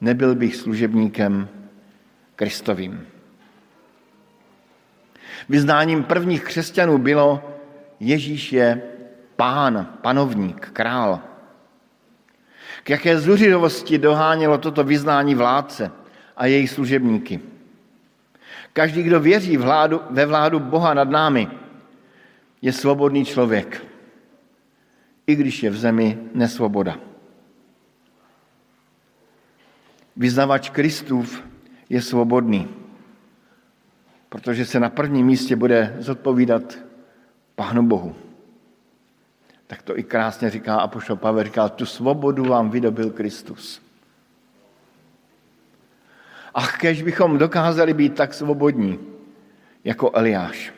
[0.00, 1.48] nebyl bych služebníkem
[2.36, 3.06] Kristovým.
[5.48, 7.60] Vyznáním prvních křesťanů bylo,
[8.00, 8.82] Ježíš je
[9.36, 11.20] pán, panovník, král.
[12.82, 15.90] K jaké zuřivosti dohánělo toto vyznání vládce
[16.36, 17.40] a jejich služebníky.
[18.72, 21.48] Každý, kdo věří vládu, ve vládu Boha nad námi,
[22.62, 23.95] je svobodný člověk,
[25.26, 26.98] i když je v zemi nesvoboda.
[30.16, 31.42] Vyznavač Kristův
[31.88, 32.68] je svobodný,
[34.28, 36.78] protože se na prvním místě bude zodpovídat
[37.54, 38.16] Pánu Bohu.
[39.66, 43.82] Tak to i krásně říká Apoštol Pavel, říká, tu svobodu vám vydobil Kristus.
[46.54, 48.98] Ach, kež bychom dokázali být tak svobodní,
[49.84, 50.75] jako Eliáš.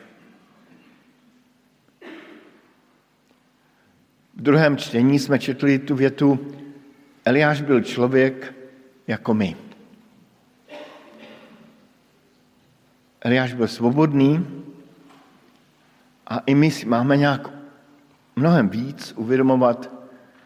[4.39, 6.39] V druhém čtení jsme četli tu větu,
[7.25, 8.53] Eliáš byl člověk
[9.07, 9.55] jako my.
[13.21, 14.47] Eliáš byl svobodný
[16.27, 17.49] a i my si máme nějak
[18.35, 19.91] mnohem víc uvědomovat,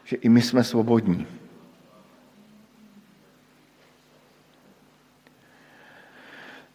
[0.03, 1.27] že i my jsme svobodní.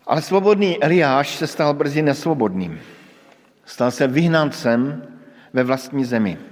[0.06, 2.80] Ale svobodný Eliáš se stal brzy nesvobodným.
[3.64, 5.02] Stal se vyhnancem
[5.52, 6.47] ve vlastní zemi.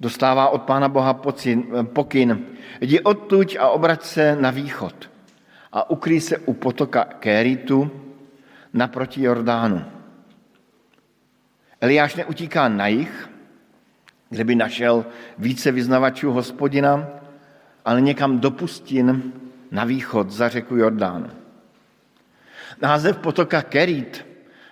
[0.00, 1.14] Dostává od Pána Boha
[1.82, 2.46] pokyn,
[2.80, 5.10] jdi odtuď a obrať se na východ
[5.72, 7.90] a ukrý se u potoka Kéritu
[8.72, 9.84] naproti Jordánu.
[11.80, 13.28] Eliáš neutíká na jich,
[14.28, 15.06] kde by našel
[15.38, 17.06] více vyznavačů hospodina,
[17.84, 19.32] ale někam do pustin
[19.70, 21.30] na východ za řeku Jordánu.
[22.82, 24.26] Název potoka Kerit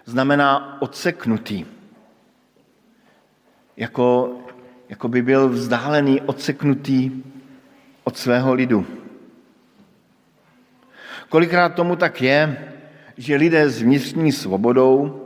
[0.04, 1.64] znamená odseknutý.
[3.76, 4.36] Jako,
[4.88, 7.22] jako by byl vzdálený, odseknutý
[8.04, 8.86] od svého lidu.
[11.28, 12.68] Kolikrát tomu tak je,
[13.16, 15.20] že lidé s vnitřní svobodou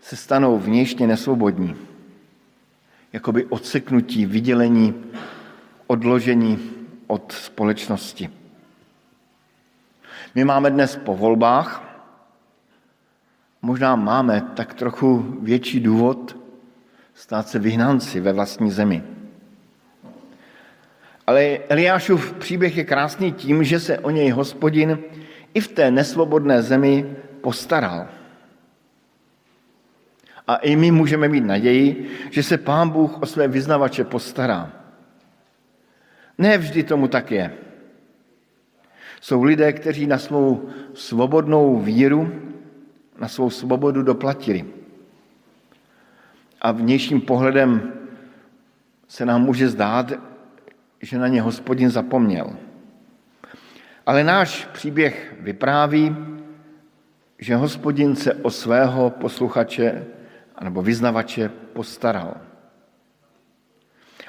[0.00, 1.76] se stanou vnějšně nesvobodní.
[3.12, 4.94] Jakoby odseknutí, vydělení,
[5.86, 6.70] odložení
[7.06, 8.30] od společnosti.
[10.34, 11.82] My máme dnes po volbách,
[13.62, 16.39] možná máme tak trochu větší důvod
[17.20, 19.02] stát se vyhnanci ve vlastní zemi.
[21.26, 24.98] Ale Eliášův příběh je krásný tím, že se o něj hospodin
[25.54, 28.08] i v té nesvobodné zemi postaral.
[30.46, 34.72] A i my můžeme mít naději, že se Pán Bůh o své vyznavače postará.
[36.38, 37.52] Ne vždy tomu tak je.
[39.20, 42.32] Jsou lidé, kteří na svou svobodnou víru,
[43.20, 44.79] na svou svobodu doplatili.
[46.60, 47.92] A vnějším pohledem
[49.08, 50.12] se nám může zdát,
[51.00, 52.56] že na ně hospodin zapomněl.
[54.06, 56.16] Ale náš příběh vypráví,
[57.38, 60.06] že hospodin se o svého posluchače
[60.60, 62.36] nebo vyznavače postaral.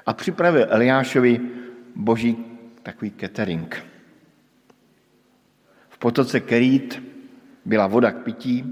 [0.05, 1.39] A připravil Eliášovi
[1.95, 2.45] boží
[2.83, 3.85] takový catering.
[5.89, 7.03] V potoce Kerít
[7.65, 8.65] byla voda k pití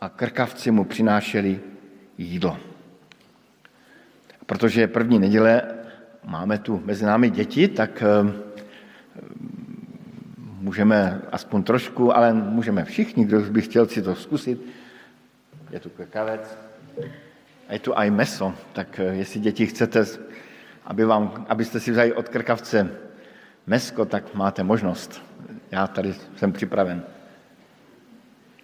[0.00, 1.60] a krkavci mu přinášeli
[2.24, 2.56] jídlo.
[4.46, 5.62] Protože první neděle,
[6.24, 8.32] máme tu mezi námi děti, tak eh,
[10.60, 14.66] můžeme aspoň trošku, ale můžeme všichni, kdo by chtěl si to zkusit,
[15.70, 16.58] je tu krkavec
[17.68, 20.04] a je tu aj meso, tak eh, jestli děti chcete,
[20.84, 22.90] aby vám, abyste si vzali od krkavce
[23.66, 25.22] mesko, tak máte možnost.
[25.70, 27.02] Já tady jsem připraven.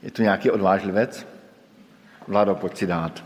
[0.02, 1.26] Je tu nějaký odvážlivec?
[2.28, 3.25] Vlado, pojď si dát.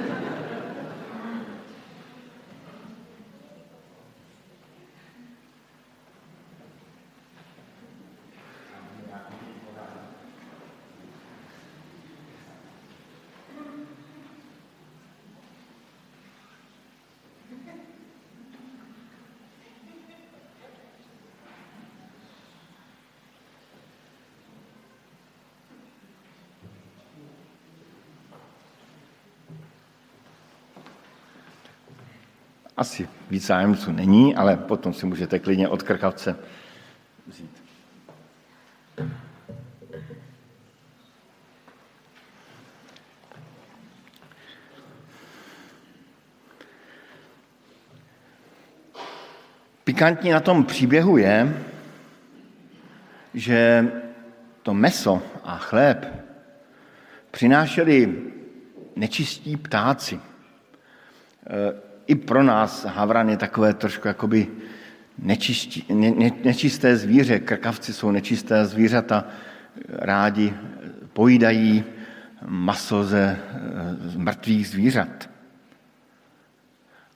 [32.81, 36.35] Asi víc zájemců není, ale potom si můžete klidně od krkavce
[37.27, 37.63] vzít.
[49.83, 51.63] Pikantní na tom příběhu je,
[53.33, 53.87] že
[54.63, 56.07] to meso a chléb
[57.31, 58.21] přinášeli
[58.95, 60.19] nečistí ptáci.
[62.11, 64.47] I pro nás havran je takové trošku jakoby
[65.19, 67.39] nečistí, ne, ne, nečisté zvíře.
[67.39, 69.27] Krkavci jsou nečisté zvířata,
[69.87, 70.53] rádi
[71.13, 71.83] pojídají
[72.45, 73.39] maso ze
[74.05, 75.29] z mrtvých zvířat.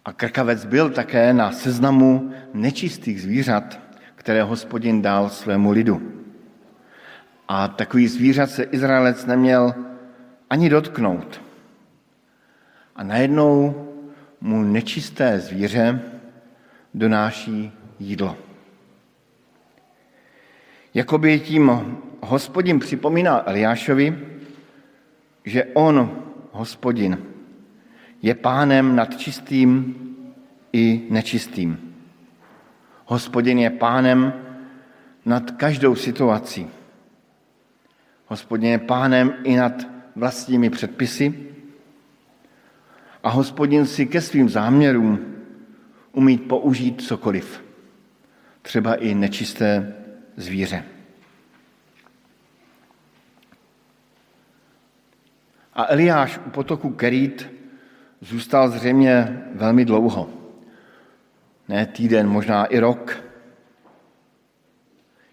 [0.06, 3.80] A krkavec byl také na seznamu nečistých zvířat,
[4.16, 6.24] které hospodin dal svému lidu.
[7.48, 9.76] A takový zvířat se Izraelec neměl
[10.50, 11.41] ani dotknout.
[12.96, 13.85] A najednou
[14.46, 16.02] mu nečisté zvíře
[16.93, 18.38] donáší jídlo.
[20.93, 21.72] Jakoby tím
[22.22, 24.20] hospodin připomínal Eliášovi,
[25.46, 27.18] že on, hospodin,
[28.22, 29.96] je pánem nad čistým
[30.74, 31.96] i nečistým.
[33.06, 34.34] Hospodin je pánem
[35.26, 36.68] nad každou situací.
[38.26, 39.74] Hospodin je pánem i nad
[40.16, 41.55] vlastními předpisy
[43.26, 45.36] a hospodin si ke svým záměrům
[46.12, 47.64] umí použít cokoliv,
[48.62, 49.96] třeba i nečisté
[50.38, 50.84] zvíře.
[55.74, 57.50] A Eliáš u potoku Kerít
[58.22, 60.30] zůstal zřejmě velmi dlouho.
[61.68, 63.18] Ne týden, možná i rok.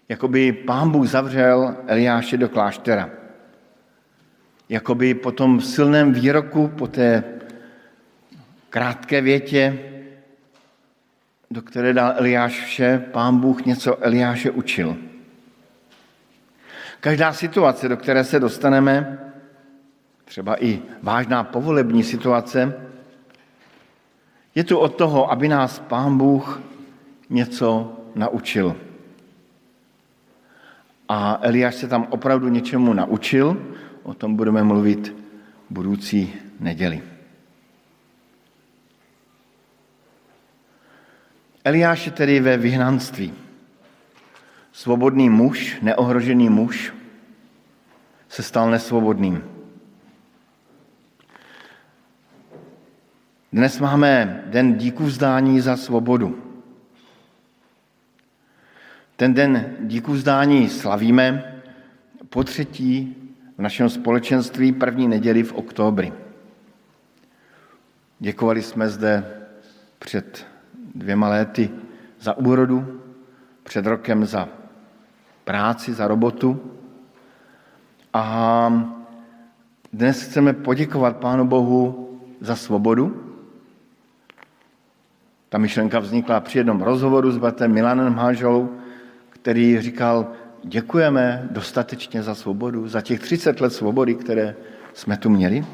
[0.09, 3.09] Jakoby pán Bůh zavřel Eliáše do kláštera.
[4.69, 7.23] Jakoby po tom silném výroku, po té
[8.73, 9.79] krátké větě,
[11.51, 14.97] do které dal Eliáš vše, pán Bůh něco Eliáše učil.
[16.99, 19.19] Každá situace, do které se dostaneme,
[20.25, 22.73] třeba i vážná povolební situace,
[24.55, 26.61] je tu od toho, aby nás Pán Bůh
[27.29, 28.75] něco naučil.
[31.09, 35.15] A Eliáš se tam opravdu něčemu naučil, o tom budeme mluvit
[35.69, 37.12] budoucí neděli.
[41.63, 43.33] Eliáš je tedy ve vyhnanství.
[44.71, 46.93] Svobodný muž, neohrožený muž,
[48.29, 49.43] se stal nesvobodným.
[53.53, 56.43] Dnes máme den díku vzdání za svobodu.
[59.15, 61.61] Ten den díku vzdání slavíme
[62.29, 63.15] po třetí
[63.57, 66.13] v našem společenství první neděli v oktobri.
[68.19, 69.23] Děkovali jsme zde
[69.99, 70.52] před
[70.95, 71.69] dvěma léty
[72.19, 73.01] za úrodu,
[73.63, 74.49] před rokem za
[75.43, 76.61] práci, za robotu.
[78.13, 78.85] A
[79.93, 82.09] dnes chceme poděkovat Pánu Bohu
[82.41, 83.33] za svobodu,
[85.49, 88.69] ta myšlenka vznikla při jednom rozhovoru s bratem Milanem Hážou,
[89.29, 90.31] který říkal,
[90.63, 94.55] děkujeme dostatečně za svobodu, za těch 30 let svobody, které
[94.93, 95.65] jsme tu měli.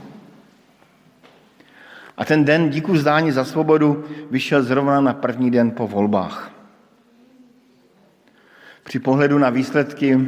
[2.20, 6.52] A ten den díku zdání za svobodu vyšel zrovna na první den po volbách.
[8.84, 10.28] Při pohledu na výsledky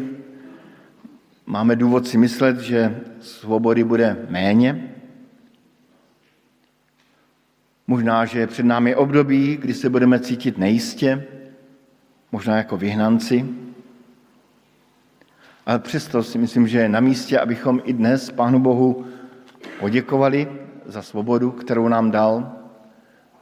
[1.46, 4.88] máme důvod si myslet, že svobody bude méně,
[7.88, 11.28] Možná, že před námi období, kdy se budeme cítit nejistě,
[12.32, 13.46] možná jako vyhnanci.
[15.66, 19.06] Ale přesto si myslím, že je na místě, abychom i dnes Pánu Bohu
[19.80, 20.48] poděkovali
[20.86, 22.52] za svobodu, kterou nám dal,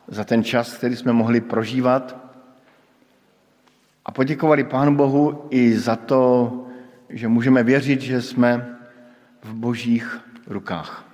[0.07, 2.17] za ten čas, který jsme mohli prožívat.
[4.05, 6.53] A poděkovali Pánu Bohu i za to,
[7.09, 8.77] že můžeme věřit, že jsme
[9.43, 11.05] v božích rukách.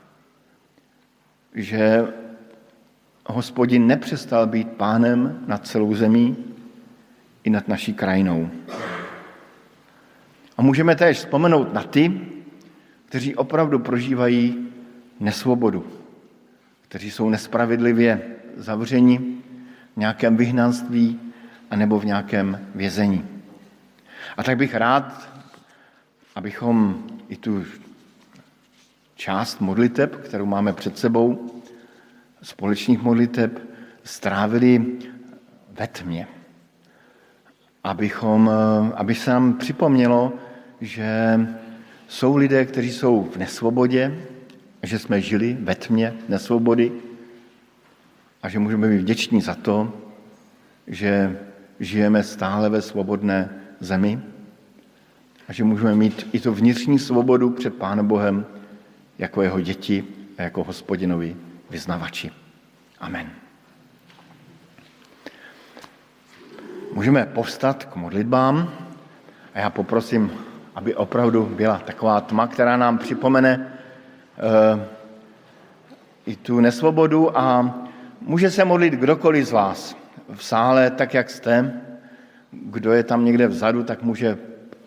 [1.53, 2.07] Že
[3.25, 6.37] hospodin nepřestal být pánem nad celou zemí
[7.43, 8.49] i nad naší krajinou.
[10.57, 12.21] A můžeme též vzpomenout na ty,
[13.05, 14.67] kteří opravdu prožívají
[15.19, 15.85] nesvobodu,
[16.87, 18.21] kteří jsou nespravedlivě
[18.55, 19.17] zavřeni
[19.93, 21.19] v nějakém vyhnanství
[21.71, 23.25] anebo v nějakém vězení.
[24.37, 25.29] A tak bych rád,
[26.35, 27.65] abychom i tu
[29.15, 31.61] část modliteb, kterou máme před sebou,
[32.41, 33.59] společných modliteb
[34.03, 34.85] strávili
[35.71, 36.27] ve tmě.
[37.83, 38.51] Abychom,
[38.95, 40.33] aby se nám připomnělo,
[40.81, 41.39] že
[42.07, 44.17] jsou lidé, kteří jsou v nesvobodě,
[44.85, 46.91] že jsme žili ve tmě nesvobody
[48.43, 49.93] a že můžeme být vděční za to,
[50.87, 51.39] že
[51.79, 54.21] žijeme stále ve svobodné zemi
[55.47, 58.45] a že můžeme mít i tu vnitřní svobodu před Pánem Bohem
[59.17, 60.03] jako jeho děti
[60.37, 61.35] a jako hospodinovi
[61.69, 62.31] vyznavači.
[62.99, 63.29] Amen.
[66.93, 68.71] Můžeme povstat k modlitbám
[69.53, 70.31] a já poprosím,
[70.75, 73.74] aby opravdu byla taková tma, která nám připomene
[76.25, 77.75] i tu nesvobodu a
[78.21, 79.95] může se modlit kdokoliv z vás
[80.33, 81.81] v sále, tak jak jste.
[82.51, 84.37] Kdo je tam někde vzadu, tak může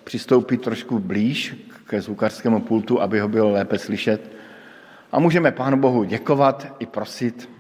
[0.05, 4.33] přistoupit trošku blíž ke zvukařskému pultu, aby ho bylo lépe slyšet.
[5.13, 7.51] A můžeme Pánu Bohu děkovat i prosit.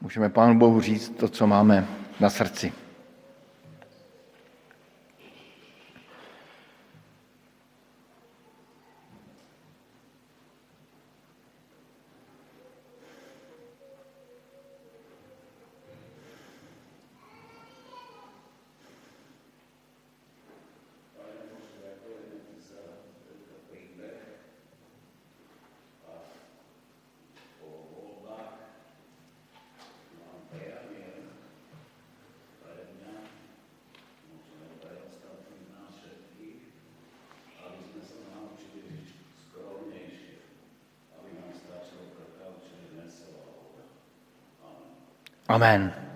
[0.00, 1.86] Můžeme Pánu Bohu říct to, co máme
[2.20, 2.72] na srdci.
[45.58, 46.07] Amen.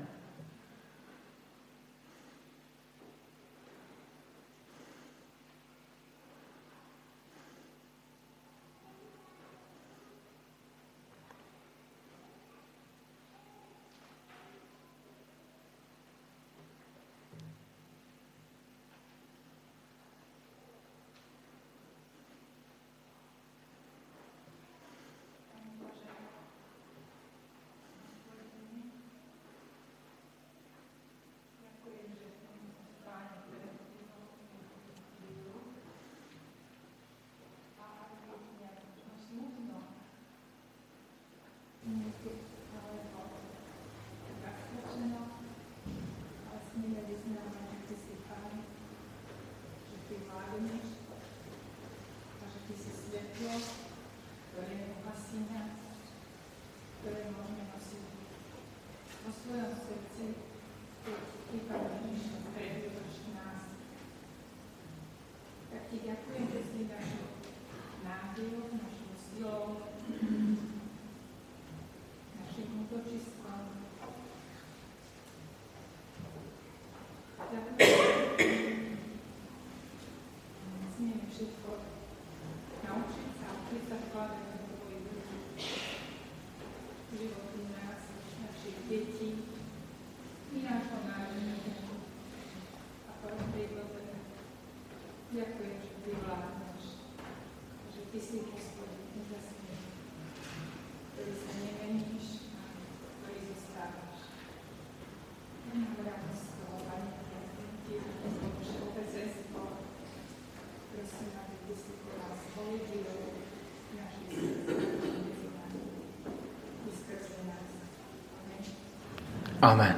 [119.62, 119.94] Amen.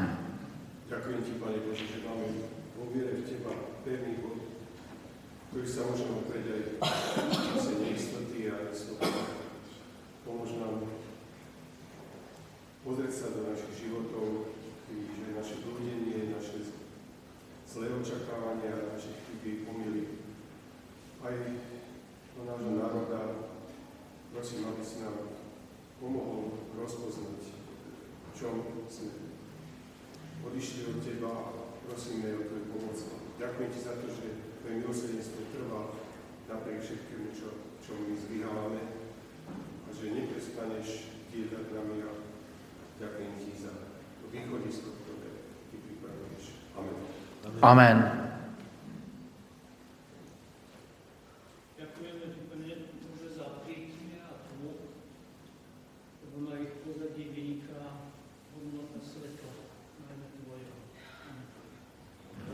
[0.93, 4.45] Ďakujem ti, Pane Bože, že máme vo viere v Teba pevný bod,
[5.49, 9.09] ktorý sa môžeme oprieť aj v čase neistoty a istoty.
[10.21, 10.85] Pomôž nám
[12.85, 14.53] pozrieť sa do našich životov,
[14.93, 16.61] že naše blúdenie, naše
[17.65, 20.29] zlé očakávania, naše chyby, pomily,
[21.25, 21.41] aj
[22.37, 23.49] do nášho národa,
[24.29, 25.41] prosím, aby si nám
[25.97, 27.49] pomohol rozpoznať,
[28.29, 28.61] v čom
[28.93, 29.25] sme
[30.45, 31.51] odišli od Teba a
[31.89, 32.99] prosíme o Tvoju pomoc.
[33.41, 34.27] Ďakujem Ti za to, že
[34.61, 35.83] Tvoje milosrdenstvo trvá
[36.49, 37.49] napriek všetkému, čo,
[37.85, 38.83] čo my zvyhávame
[39.85, 40.89] a že neprestaneš
[41.33, 42.13] diedať nami a
[43.01, 43.73] ďakujem Ti za
[44.23, 45.31] to východisko, ktoré
[45.73, 46.45] Ty pripravuješ.
[46.79, 46.97] Amen.
[47.61, 47.99] Amen.
[51.77, 52.75] Ďakujeme Ti, Pane
[53.05, 54.73] Bože, za príkne a tmu,
[56.25, 58.09] lebo na ich pozadí vyniká
[58.55, 59.53] hodnota svetla,
[60.07, 60.77] najmä Tvojeho.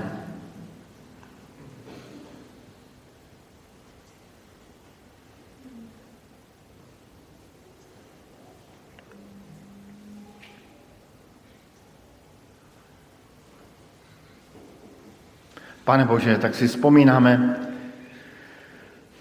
[15.91, 17.59] Pane Bože, tak si vzpomínáme,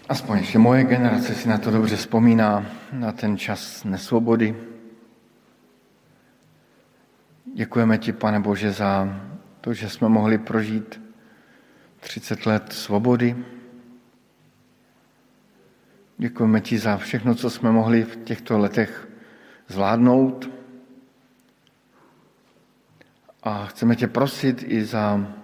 [0.08, 4.56] aspoň ještě moje generace si na to dobře vzpomíná, na ten čas nesvobody.
[7.54, 9.20] Děkujeme ti, pane Bože, za
[9.60, 11.00] to, že jsme mohli prožít
[12.00, 13.36] 30 let svobody.
[16.18, 19.08] Děkujeme ti za všechno, co jsme mohli v těchto letech
[19.68, 20.50] zvládnout.
[23.42, 25.39] A chceme tě prosit i za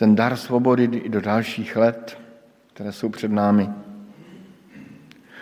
[0.00, 2.18] ten dar svobody i do dalších let,
[2.72, 3.68] které jsou před námi.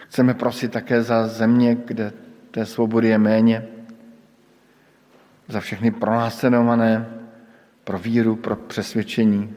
[0.09, 2.13] Chceme prosit také za země, kde
[2.51, 3.67] té svobody je méně,
[5.49, 7.07] za všechny pronásledované
[7.85, 9.55] pro víru, pro přesvědčení,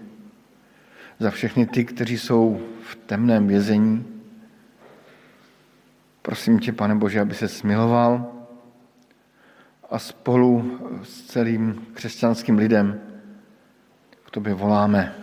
[1.20, 4.06] za všechny ty, kteří jsou v temném vězení.
[6.22, 8.32] Prosím tě, pane Bože, aby se smiloval
[9.90, 13.11] a spolu s celým křesťanským lidem
[14.32, 15.16] tobě voláme.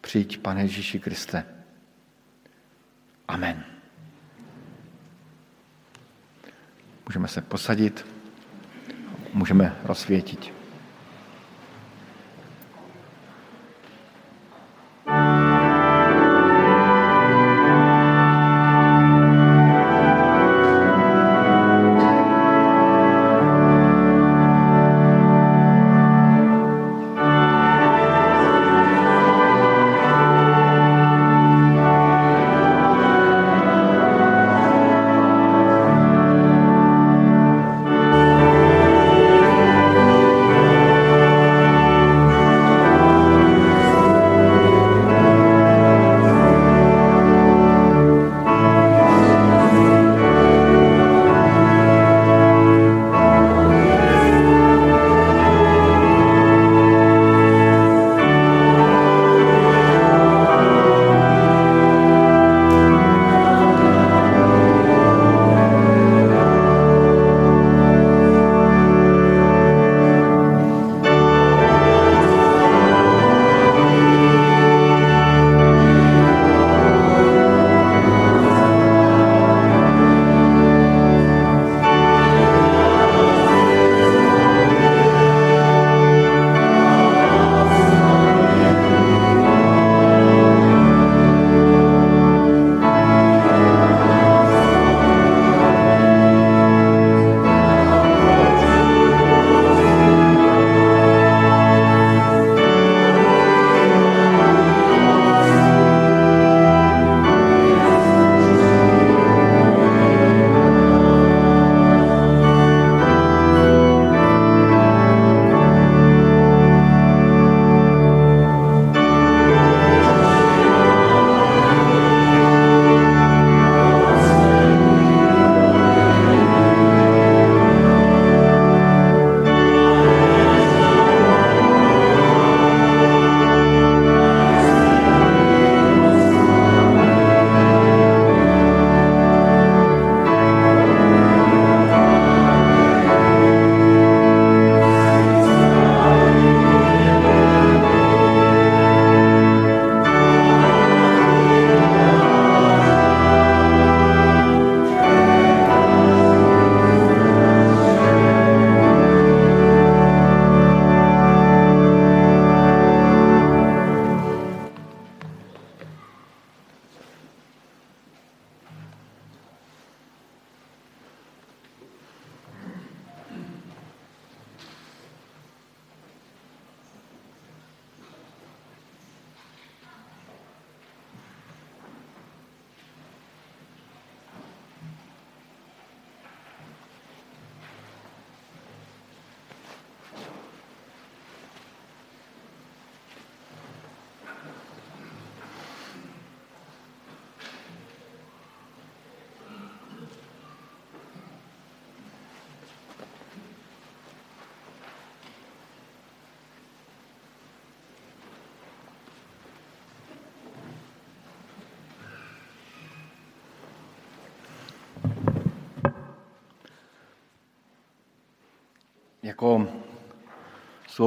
[0.00, 1.44] Přijď, pane Ježíši Kriste.
[3.28, 3.64] Amen.
[7.08, 8.06] Můžeme se posadit,
[9.32, 10.61] můžeme rozsvětit.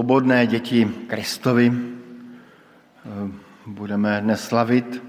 [0.05, 1.73] Svobodné děti Kristovi.
[3.65, 5.03] Budeme dnes slavit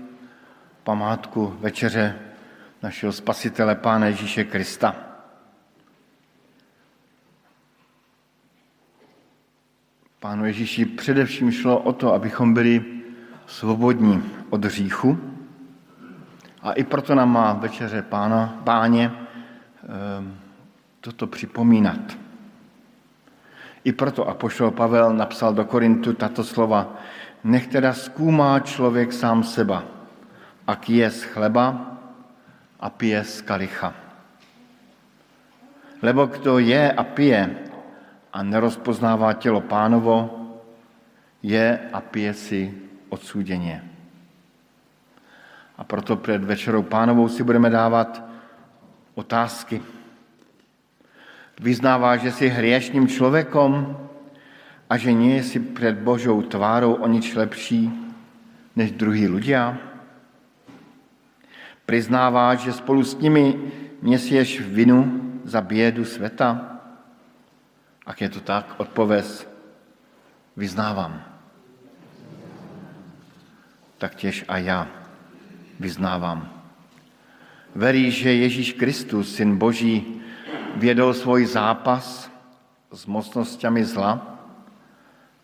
[0.85, 2.19] památku večeře
[2.83, 4.97] našeho spasitele Pána Ježíše Krista.
[10.21, 12.85] Pánu Ježíši především šlo o to, abychom byli
[13.47, 15.19] svobodní od hříchu
[16.63, 20.39] a i proto nám má večeře pána, páně ehm,
[21.01, 22.26] toto připomínat.
[23.87, 26.99] I proto apoštol Pavel napsal do Korintu tato slova.
[27.47, 29.87] Nech teda zkoumá člověk sám seba,
[30.67, 31.95] a je z chleba
[32.81, 33.95] a pije z kalicha.
[36.03, 37.57] Lebo kdo je a pije
[38.33, 40.31] a nerozpoznává tělo pánovo,
[41.43, 42.75] je a pije si
[43.09, 43.85] odsúděně.
[45.79, 48.23] A proto před večerou pánovou si budeme dávat
[49.15, 49.83] otázky.
[51.61, 53.97] Vyznává, že jsi hriešním člověkom
[54.91, 57.91] a že nie si před Božou tvárou o nič lepší
[58.77, 59.81] než druhý ľudia?
[61.87, 63.57] Priznává, že spolu s nimi
[64.03, 65.07] nesieš vinu
[65.45, 66.77] za bědu světa?
[68.07, 69.49] Ak je to tak, odpověz,
[70.57, 71.25] vyznávám.
[73.99, 74.89] Tak těž a já
[75.81, 76.53] vyznávám.
[77.75, 80.21] Veríš, že Ježíš Kristus, Syn Boží,
[80.77, 82.31] vědol svůj zápas
[82.93, 84.39] s mocnostmi zla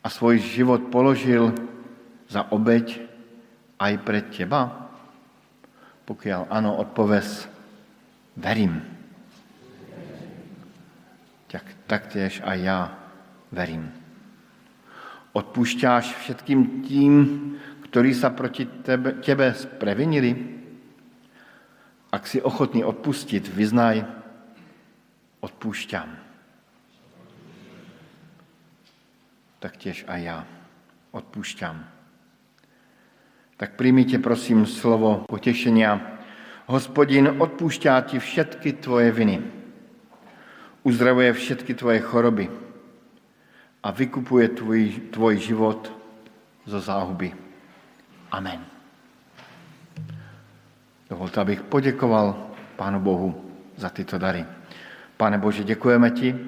[0.05, 1.55] a svůj život položil
[2.29, 3.01] za obeď
[3.79, 4.91] aj před těba?
[6.05, 7.49] Pokud ano, odpověz,
[8.37, 8.83] verím.
[11.47, 12.99] Tak, taktéž a já
[13.53, 13.93] verím.
[15.33, 17.13] Odpušťáš všetkým tím,
[17.89, 20.61] ktorí sa proti tebe, tebe sprevinili?
[22.13, 24.05] Ak si ochotný odpustit, vyznaj,
[25.43, 26.09] odpúšťam.
[29.59, 30.47] Tak těž a já
[31.11, 31.89] odpúšťam.
[33.57, 36.19] Tak přijmite prosím slovo potěšenia.
[36.67, 39.39] Hospodin odpúšťá ti všetky tvoje viny.
[40.83, 42.51] Uzdravuje všetky tvoje choroby
[43.83, 44.83] a vykupuje tvůj,
[45.15, 45.93] tvoj život
[46.67, 47.35] zo záhuby.
[48.31, 48.67] Amen.
[51.11, 53.31] Dovolte, abych poděkoval Pánu Bohu
[53.77, 54.62] za tyto dary.
[55.23, 56.39] Pane Bože, děkujeme ti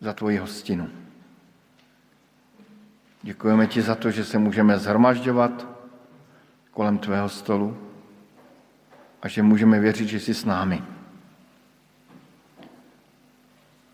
[0.00, 0.90] za tvoji hostinu.
[3.22, 5.66] Děkujeme ti za to, že se můžeme zhromažďovat
[6.70, 7.90] kolem tvého stolu
[9.22, 10.82] a že můžeme věřit, že jsi s námi.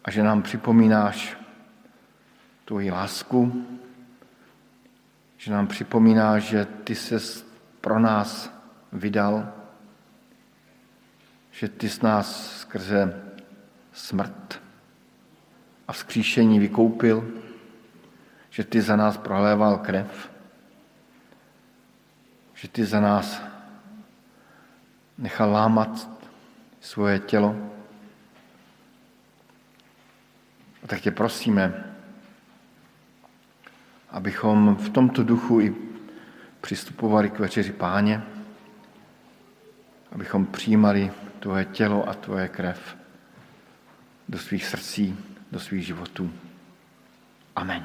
[0.04, 1.36] A že nám připomínáš
[2.64, 3.66] tvoji lásku,
[5.36, 7.44] že nám připomíná, že ty se
[7.80, 8.52] pro nás
[8.92, 9.52] vydal,
[11.50, 13.31] že ty s nás skrze
[13.92, 14.62] smrt
[15.88, 17.28] a vzkříšení vykoupil,
[18.50, 20.30] že ty za nás prohléval krev,
[22.54, 23.42] že ty za nás
[25.18, 26.08] nechal lámat
[26.80, 27.56] svoje tělo.
[30.82, 31.94] A tak tě prosíme,
[34.10, 35.76] abychom v tomto duchu i
[36.60, 38.22] přistupovali k večeři páně,
[40.12, 43.01] abychom přijímali tvoje tělo a tvoje krev
[44.32, 45.18] do svých srdcí,
[45.52, 46.32] do svých životů.
[47.56, 47.84] Amen.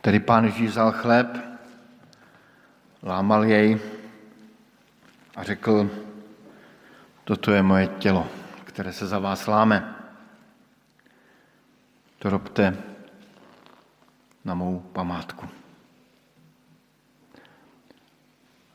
[0.00, 1.28] Tedy pán Ježíš vzal chléb,
[3.02, 3.80] lámal jej
[5.36, 5.90] a řekl,
[7.24, 8.35] toto je moje tělo,
[8.76, 9.94] které se za vás láme.
[12.18, 12.76] To robte
[14.44, 15.48] na mou památku.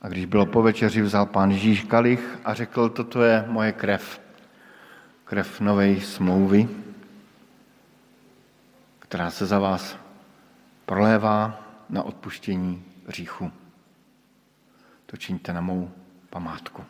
[0.01, 4.21] A když bylo po večeři, vzal pán Ježíš kalich a řekl, toto je moje krev,
[5.25, 6.69] krev nové smlouvy,
[8.99, 9.97] která se za vás
[10.85, 13.51] prolévá na odpuštění hříchu.
[15.05, 15.91] To čiňte na mou
[16.29, 16.85] památku.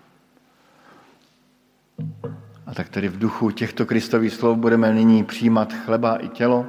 [2.66, 6.66] A tak tedy v duchu těchto Kristových slov budeme nyní přijímat chleba i tělo.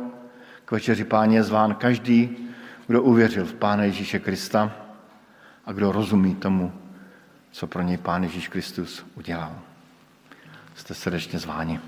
[0.64, 2.36] K večeři páně je zván každý,
[2.86, 4.72] kdo uvěřil v Pána Ježíše Krista
[5.64, 6.72] a kdo rozumí tomu,
[7.50, 9.58] co pro něj Pán Ježíš Kristus udělal.
[10.74, 11.80] Jste srdečně zváni.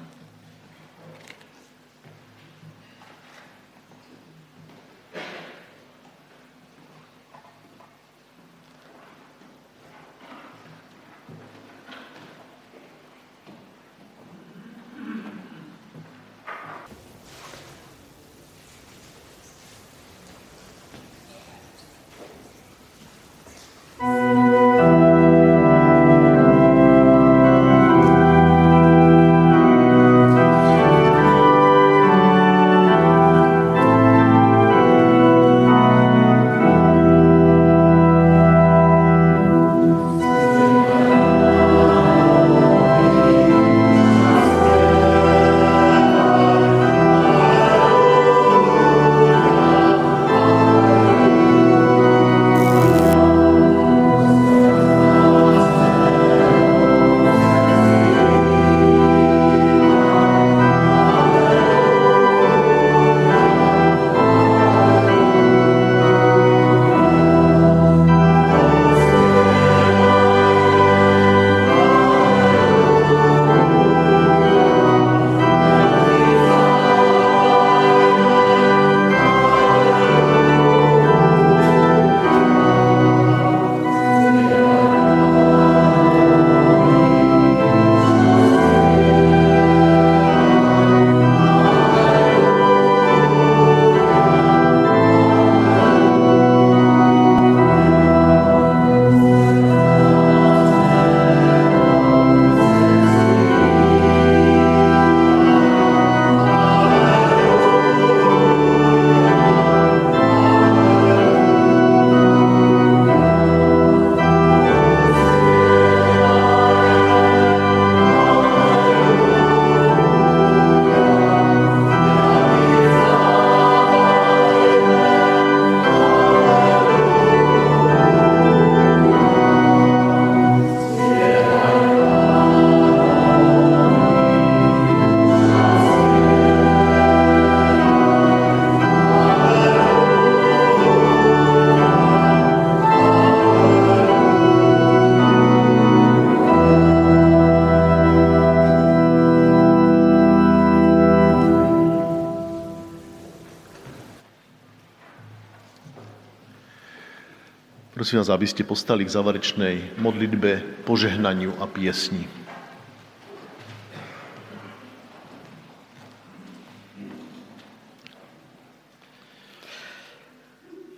[158.05, 162.29] Prosím vás, aby ste postali k záverečnej modlitbe, požehnaniu a piesni.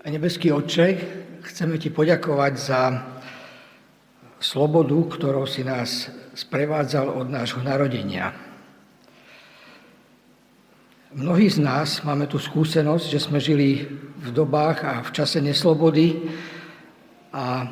[0.02, 0.98] Nebeský Otče,
[1.46, 2.80] chceme Ti poďakovať za
[4.42, 8.34] slobodu, ktorou si nás sprevádzal od nášho narodenia.
[11.14, 13.86] Mnohí z nás máme tu skúsenosť, že sme žili
[14.26, 16.18] v dobách a v čase neslobody
[17.36, 17.68] a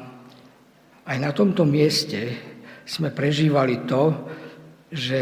[1.09, 2.37] aj na tomto mieste
[2.85, 4.13] sme prežívali to,
[4.93, 5.21] že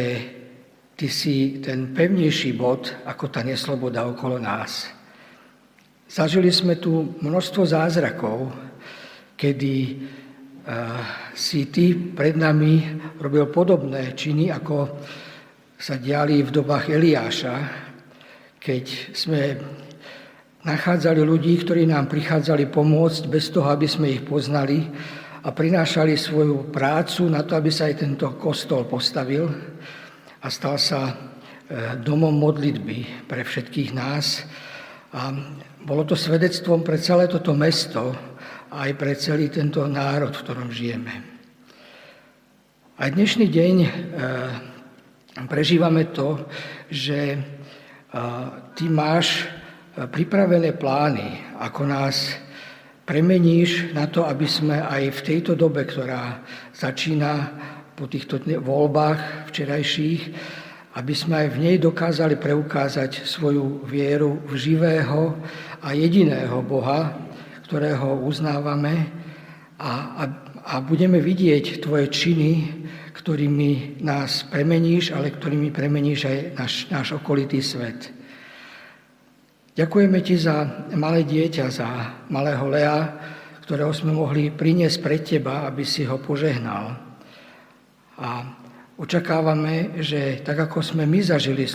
[0.92, 4.86] Ty si ten pevnejší bod ako tá nesloboda okolo nás.
[6.06, 8.52] Zažili sme tu množstvo zázrakov,
[9.34, 9.74] kedy
[11.34, 15.02] si ty pred nami robil podobné činy, ako
[15.74, 17.56] sa diali v dobách Eliáša,
[18.62, 19.58] keď sme
[20.62, 24.86] nachádzali ľudí, ktorí nám prichádzali pomôcť bez toho, aby sme ich poznali
[25.42, 29.50] a prinášali svoju prácu na to, aby sa aj tento kostol postavil
[30.42, 31.14] a stal sa eh,
[31.98, 34.46] domom modlitby pre všetkých nás.
[35.12, 35.28] A
[35.82, 38.14] bolo to svedectvom pre celé toto mesto
[38.72, 41.32] a aj pre celý tento národ, v ktorom žijeme.
[43.02, 43.88] Aj dnešný deň e,
[45.50, 46.38] prežívame to,
[46.86, 47.38] že e,
[48.78, 49.61] ty máš e,
[49.92, 52.36] pripravené plány, ako nás
[53.04, 56.40] premeníš na to, aby sme aj v tejto dobe, ktorá
[56.72, 57.32] začína
[57.92, 60.22] po týchto voľbách včerajších,
[60.96, 65.36] aby sme aj v nej dokázali preukázať svoju vieru v živého
[65.80, 67.16] a jediného Boha,
[67.68, 69.08] ktorého uznávame
[69.80, 70.24] a, a,
[70.68, 72.52] a budeme vidieť Tvoje činy,
[73.16, 76.38] ktorými nás premeníš, ale ktorými premeníš aj
[76.92, 78.21] náš, okolitý svet.
[79.72, 80.56] Ďakujeme Ti za
[80.92, 81.88] malé dieťa, za
[82.28, 82.98] malého Lea,
[83.64, 86.92] ktorého sme mohli priniesť pred Teba, aby si ho požehnal.
[88.20, 88.28] A
[89.02, 91.66] Očakávame, že tak ako sme my zažili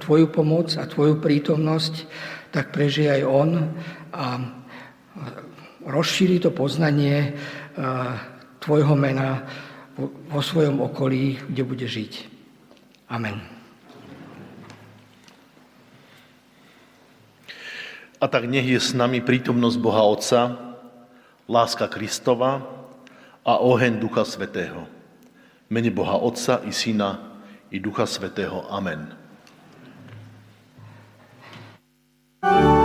[0.00, 1.94] Tvoju pomoc a Tvoju prítomnosť,
[2.48, 3.50] tak prežije aj On
[4.14, 4.26] a
[5.84, 7.36] rozšíri to poznanie
[8.62, 9.44] Tvojho mena
[10.32, 12.12] vo svojom okolí, kde bude žiť.
[13.10, 13.55] Amen.
[18.16, 20.56] A tak nech je s nami prítomnosť Boha Otca,
[21.46, 22.64] láska Kristova
[23.44, 24.96] a oheň Ducha Svetého
[25.70, 27.18] mene Boha Otca i Syna
[27.70, 28.66] i Ducha Svetého.
[28.70, 29.10] Amen.
[32.42, 32.75] Na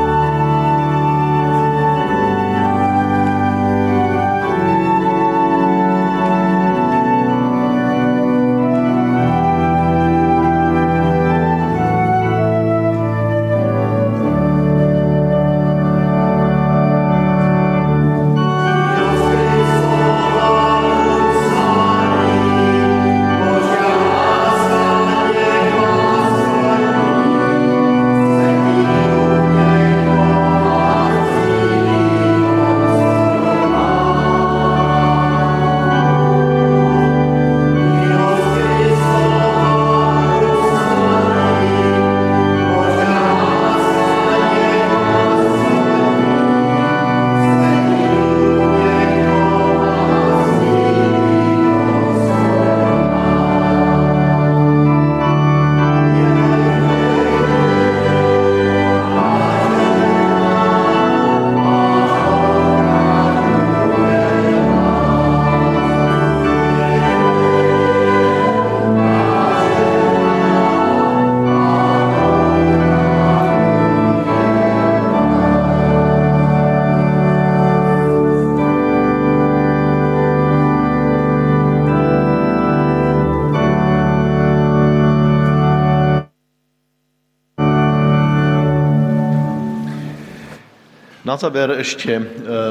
[91.42, 92.24] záver ešte e,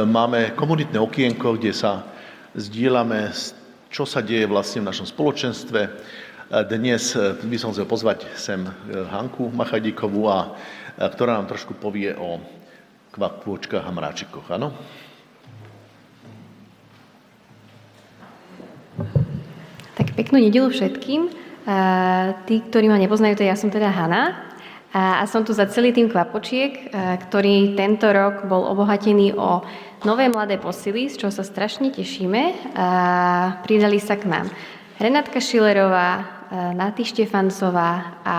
[0.06, 2.06] máme komunitné okienko, kde sa
[2.54, 3.34] sdílame,
[3.90, 5.80] čo sa deje vlastne v našom spoločenstve.
[5.82, 5.90] E,
[6.70, 8.62] dnes by som chcel pozvať sem
[9.10, 10.54] Hanku Machadíkovú, a,
[11.02, 12.38] ktorá nám trošku povie o
[13.10, 14.46] kvapôčkách a mráčikoch.
[14.54, 14.70] Áno?
[19.98, 21.26] Tak peknú nedelu všetkým.
[22.46, 24.49] Tí, ktorí ma nepoznajú, to ja som teda Hanna.
[24.90, 26.90] A som tu za celý tým kvapočiek,
[27.28, 29.62] ktorý tento rok bol obohatený o
[30.02, 32.74] nové mladé posily, z čoho sa strašne tešíme.
[32.74, 32.88] A
[33.62, 34.50] pridali sa k nám
[34.98, 36.42] Renátka Šilerová,
[36.74, 38.38] Naty Štefancová a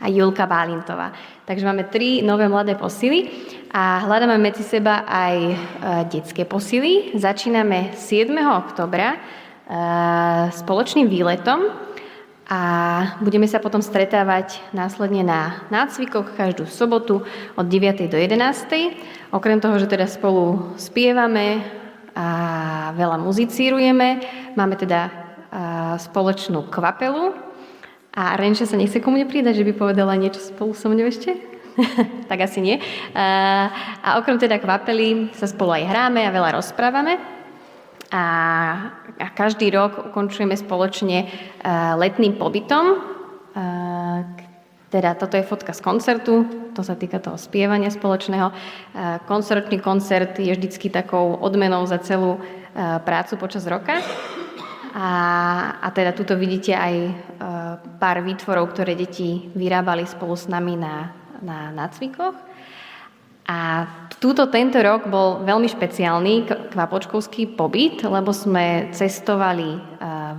[0.00, 1.12] a Julka Bálintová.
[1.44, 3.28] Takže máme tri nové mladé posily
[3.68, 5.54] a hľadáme medzi seba aj e,
[6.08, 7.12] detské posily.
[7.14, 8.32] Začíname 7.
[8.48, 9.18] oktobra e,
[10.56, 11.89] spoločným výletom
[12.50, 12.60] a
[13.22, 17.22] budeme sa potom stretávať následne na nácvikoch každú sobotu
[17.54, 18.10] od 9.
[18.10, 19.30] do 11.
[19.30, 21.62] Okrem toho, že teda spolu spievame
[22.10, 22.26] a
[22.98, 24.08] veľa muzicírujeme,
[24.58, 25.14] máme teda
[26.02, 27.50] spoločnú kvapelu,
[28.10, 31.30] a Renče sa nechce komu nepridať, že by povedala niečo spolu so mnou ešte?
[32.30, 32.76] tak asi nie.
[33.14, 33.70] A,
[34.02, 37.22] a okrem teda kvapely sa spolu aj hráme a veľa rozprávame.
[38.10, 38.22] A,
[39.20, 41.28] a každý rok ukončujeme spoločne
[42.00, 42.84] letným pobytom.
[43.54, 44.24] A,
[44.90, 46.42] teda toto je fotka z koncertu,
[46.74, 48.50] to sa týka toho spievania spoločného.
[49.30, 52.42] Koncertný koncert je vždycky takou odmenou za celú
[53.06, 54.02] prácu počas roka.
[54.90, 55.08] A,
[55.78, 56.94] a teda tuto vidíte aj
[58.02, 62.34] pár výtvorov, ktoré deti vyrábali spolu s nami na, na nácvikoch.
[63.50, 63.58] A
[64.22, 69.78] túto tento rok bol veľmi špeciálny kvapočkovský pobyt, lebo sme cestovali e,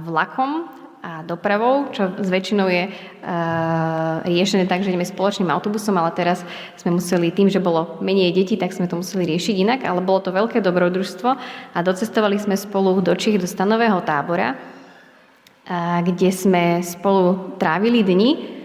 [0.07, 6.13] vlakom a dopravou, čo s väčšinou je uh, riešené tak, že ideme spoločným autobusom, ale
[6.13, 6.45] teraz
[6.77, 10.21] sme museli, tým, že bolo menej detí, tak sme to museli riešiť inak, ale bolo
[10.21, 11.29] to veľké dobrodružstvo
[11.73, 18.61] a docestovali sme spolu do Čich, do stanového tábora, uh, kde sme spolu trávili dni.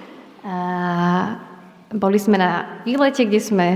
[1.97, 3.67] Boli sme na výlete, kde sme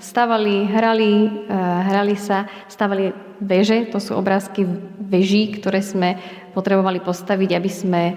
[0.00, 1.12] stavali, hrali,
[1.46, 4.68] uh, hrali sa, stavali veže, to sú obrázky
[5.00, 6.20] veží, ktoré sme
[6.52, 8.14] potrebovali postaviť, aby sme e,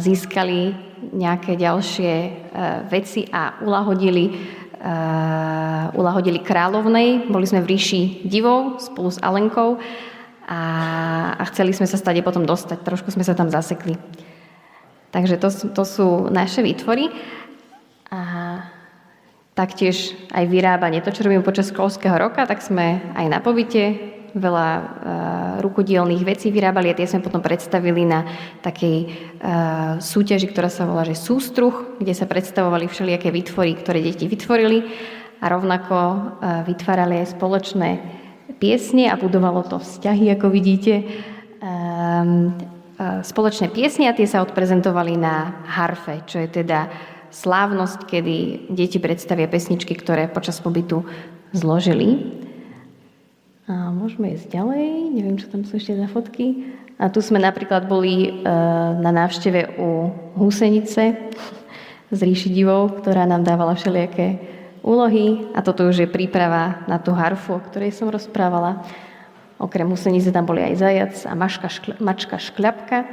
[0.00, 0.72] získali
[1.12, 2.30] nejaké ďalšie e,
[2.88, 4.56] veci a ulahodili,
[5.98, 7.26] ulahodili kráľovnej.
[7.26, 9.74] Boli sme v ríši divov spolu s Alenkou
[10.46, 10.62] a,
[11.34, 12.86] a chceli sme sa stade potom dostať.
[12.86, 13.98] Trošku sme sa tam zasekli.
[15.10, 17.10] Takže to, to sú naše výtvory.
[19.58, 21.02] Taktiež aj vyrábanie.
[21.02, 24.84] To, čo robíme počas školského roka, tak sme aj na pobyte veľa uh,
[25.66, 28.22] rukodielných vecí vyrábali a tie sme potom predstavili na
[28.62, 34.30] takej uh, súťaži, ktorá sa volá že Sústruh, kde sa predstavovali všelijaké výtvory, ktoré deti
[34.30, 34.78] vytvorili
[35.42, 37.90] a rovnako uh, vytvárali aj spoločné
[38.62, 41.02] piesne a budovalo to vzťahy, ako vidíte.
[41.58, 42.54] Um,
[42.98, 46.90] spoločné piesne a tie sa odprezentovali na harfe, čo je teda
[47.30, 48.36] slávnosť, kedy
[48.72, 51.04] deti predstavia pesničky, ktoré počas pobytu
[51.52, 52.38] zložili.
[53.68, 56.72] A môžeme ísť ďalej, neviem, čo tam sú ešte za fotky.
[56.98, 58.30] A tu sme napríklad boli e,
[58.98, 61.30] na návšteve u Husenice
[62.08, 64.40] z ríši divov, ktorá nám dávala všelijaké
[64.80, 65.52] úlohy.
[65.52, 68.82] A toto už je príprava na tú harfu, o ktorej som rozprávala.
[69.60, 73.04] Okrem Husenice tam boli aj zajac a mačka, škl- mačka škľapka.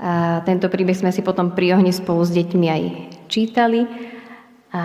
[0.00, 2.82] A tento príbeh sme si potom pri ohni spolu s deťmi aj
[3.28, 3.84] čítali.
[4.72, 4.84] A,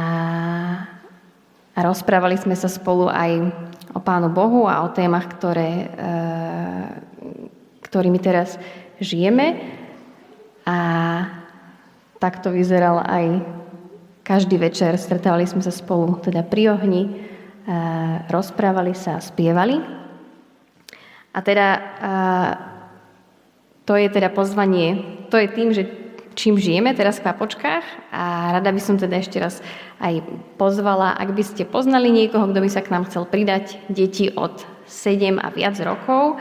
[1.71, 3.47] a rozprávali sme sa spolu aj
[3.95, 6.07] o Pánu Bohu a o témach, ktoré, e,
[7.87, 8.59] ktorými teraz
[8.99, 9.55] žijeme.
[10.67, 10.77] A
[12.19, 13.39] takto vyzeral aj
[14.19, 14.99] každý večer.
[14.99, 17.11] Stretávali sme sa spolu teda pri ohni, e,
[18.27, 19.79] rozprávali sa, spievali.
[21.31, 21.79] A teda e,
[23.85, 25.83] to je teda pozvanie, to je tým, že
[26.35, 29.63] čím žijeme teraz v Papočkách a rada by som teda ešte raz
[30.03, 30.21] aj
[30.59, 34.67] pozvala, ak by ste poznali niekoho, kto by sa k nám chcel pridať, deti od
[34.85, 36.37] 7 a viac rokov,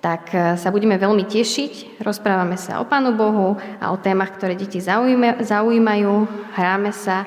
[0.00, 1.98] tak e, sa budeme veľmi tešiť.
[1.98, 6.14] Rozprávame sa o Pánu Bohu a o témach, ktoré deti zaujímajú,
[6.54, 7.26] hráme sa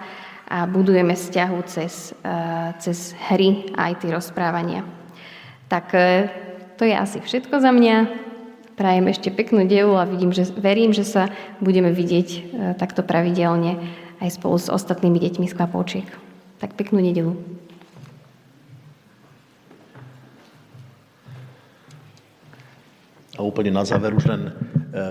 [0.50, 2.34] a budujeme vzťahu cez, e,
[2.80, 4.82] cez hry a aj tie rozprávania.
[5.68, 6.32] Tak e,
[6.80, 8.28] to je asi všetko za mňa.
[8.80, 11.28] Prajem ešte peknú dielu a vidím, že, verím, že sa
[11.59, 12.39] budeme vidieť e,
[12.79, 13.75] takto pravidelne
[14.24, 16.08] aj spolu s ostatnými deťmi z Klapovčiek.
[16.63, 17.36] Tak peknú nedelu.
[23.36, 24.51] A úplne na záver už len e,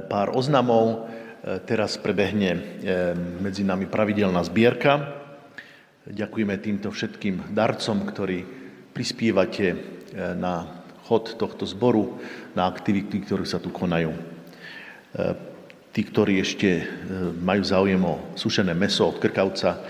[0.08, 1.04] pár oznamov.
[1.44, 2.80] E, teraz prebehne
[3.44, 5.12] medzi nami pravidelná zbierka.
[6.08, 8.48] Ďakujeme týmto všetkým darcom, ktorí
[8.96, 9.76] prispievate
[10.40, 10.77] na
[11.08, 12.20] chod tohto zboru
[12.52, 14.12] na aktivity, ktoré sa tu konajú.
[14.12, 14.20] E,
[15.96, 16.84] tí, ktorí ešte e,
[17.40, 19.80] majú záujem o sušené meso od krkavca,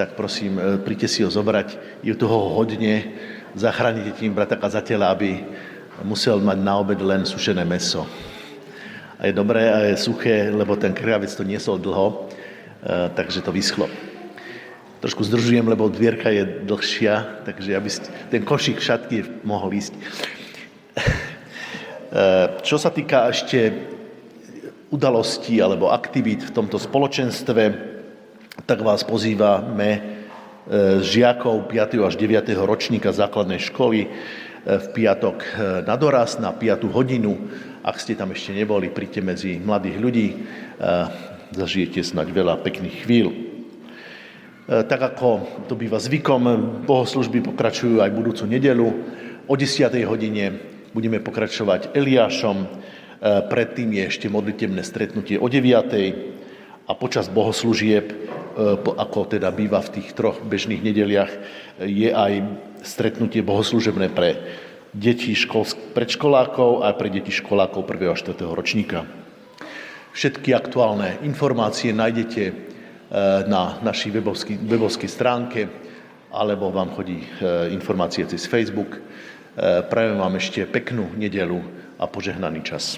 [0.00, 2.00] tak prosím, e, príďte si ho zobrať.
[2.00, 3.12] Je toho hodne.
[3.52, 5.44] Zachránite tým brata kazateľa, aby
[6.08, 8.08] musel mať na obed len sušené meso.
[9.20, 12.32] A je dobré a je suché, lebo ten krkavec to niesol dlho,
[13.14, 13.86] takže to vyschlo.
[14.98, 17.88] Trošku zdržujem, lebo dvierka je dlhšia, takže aby
[18.32, 19.94] ten košík šatky mohol ísť.
[22.12, 23.72] Eh, čo sa týka ešte
[24.92, 27.72] udalostí alebo aktivít v tomto spoločenstve,
[28.68, 30.20] tak vás pozývame
[31.00, 32.04] žiakov 5.
[32.04, 32.52] až 9.
[32.68, 34.12] ročníka základnej školy
[34.68, 35.40] v piatok
[35.88, 36.84] na doraz na 5.
[36.92, 37.48] hodinu.
[37.80, 40.28] Ak ste tam ešte neboli, príďte medzi mladých ľudí,
[41.56, 43.28] zažijete snať veľa pekných chvíľ.
[44.68, 45.28] Tak ako
[45.66, 48.88] to býva zvykom, bohoslužby pokračujú aj budúcu nedelu.
[49.50, 49.90] O 10.
[50.06, 52.68] hodine budeme pokračovať Eliášom,
[53.48, 56.88] predtým je ešte modlitebné stretnutie o 9.
[56.88, 58.12] a počas bohoslužieb,
[58.84, 61.32] ako teda býva v tých troch bežných nedeliach,
[61.80, 62.32] je aj
[62.84, 64.36] stretnutie bohoslužebné pre
[64.92, 65.32] deti
[65.96, 68.12] predškolákov a pre deti školákov 1.
[68.12, 68.44] a 4.
[68.52, 69.08] ročníka.
[70.12, 72.42] Všetky aktuálne informácie nájdete
[73.48, 75.60] na webovskej, webovskej stránke
[76.28, 77.24] alebo vám chodí
[77.72, 79.00] informácie cez Facebook.
[79.60, 81.60] Prajem vám ešte peknú nedelu
[82.00, 82.96] a požehnaný čas.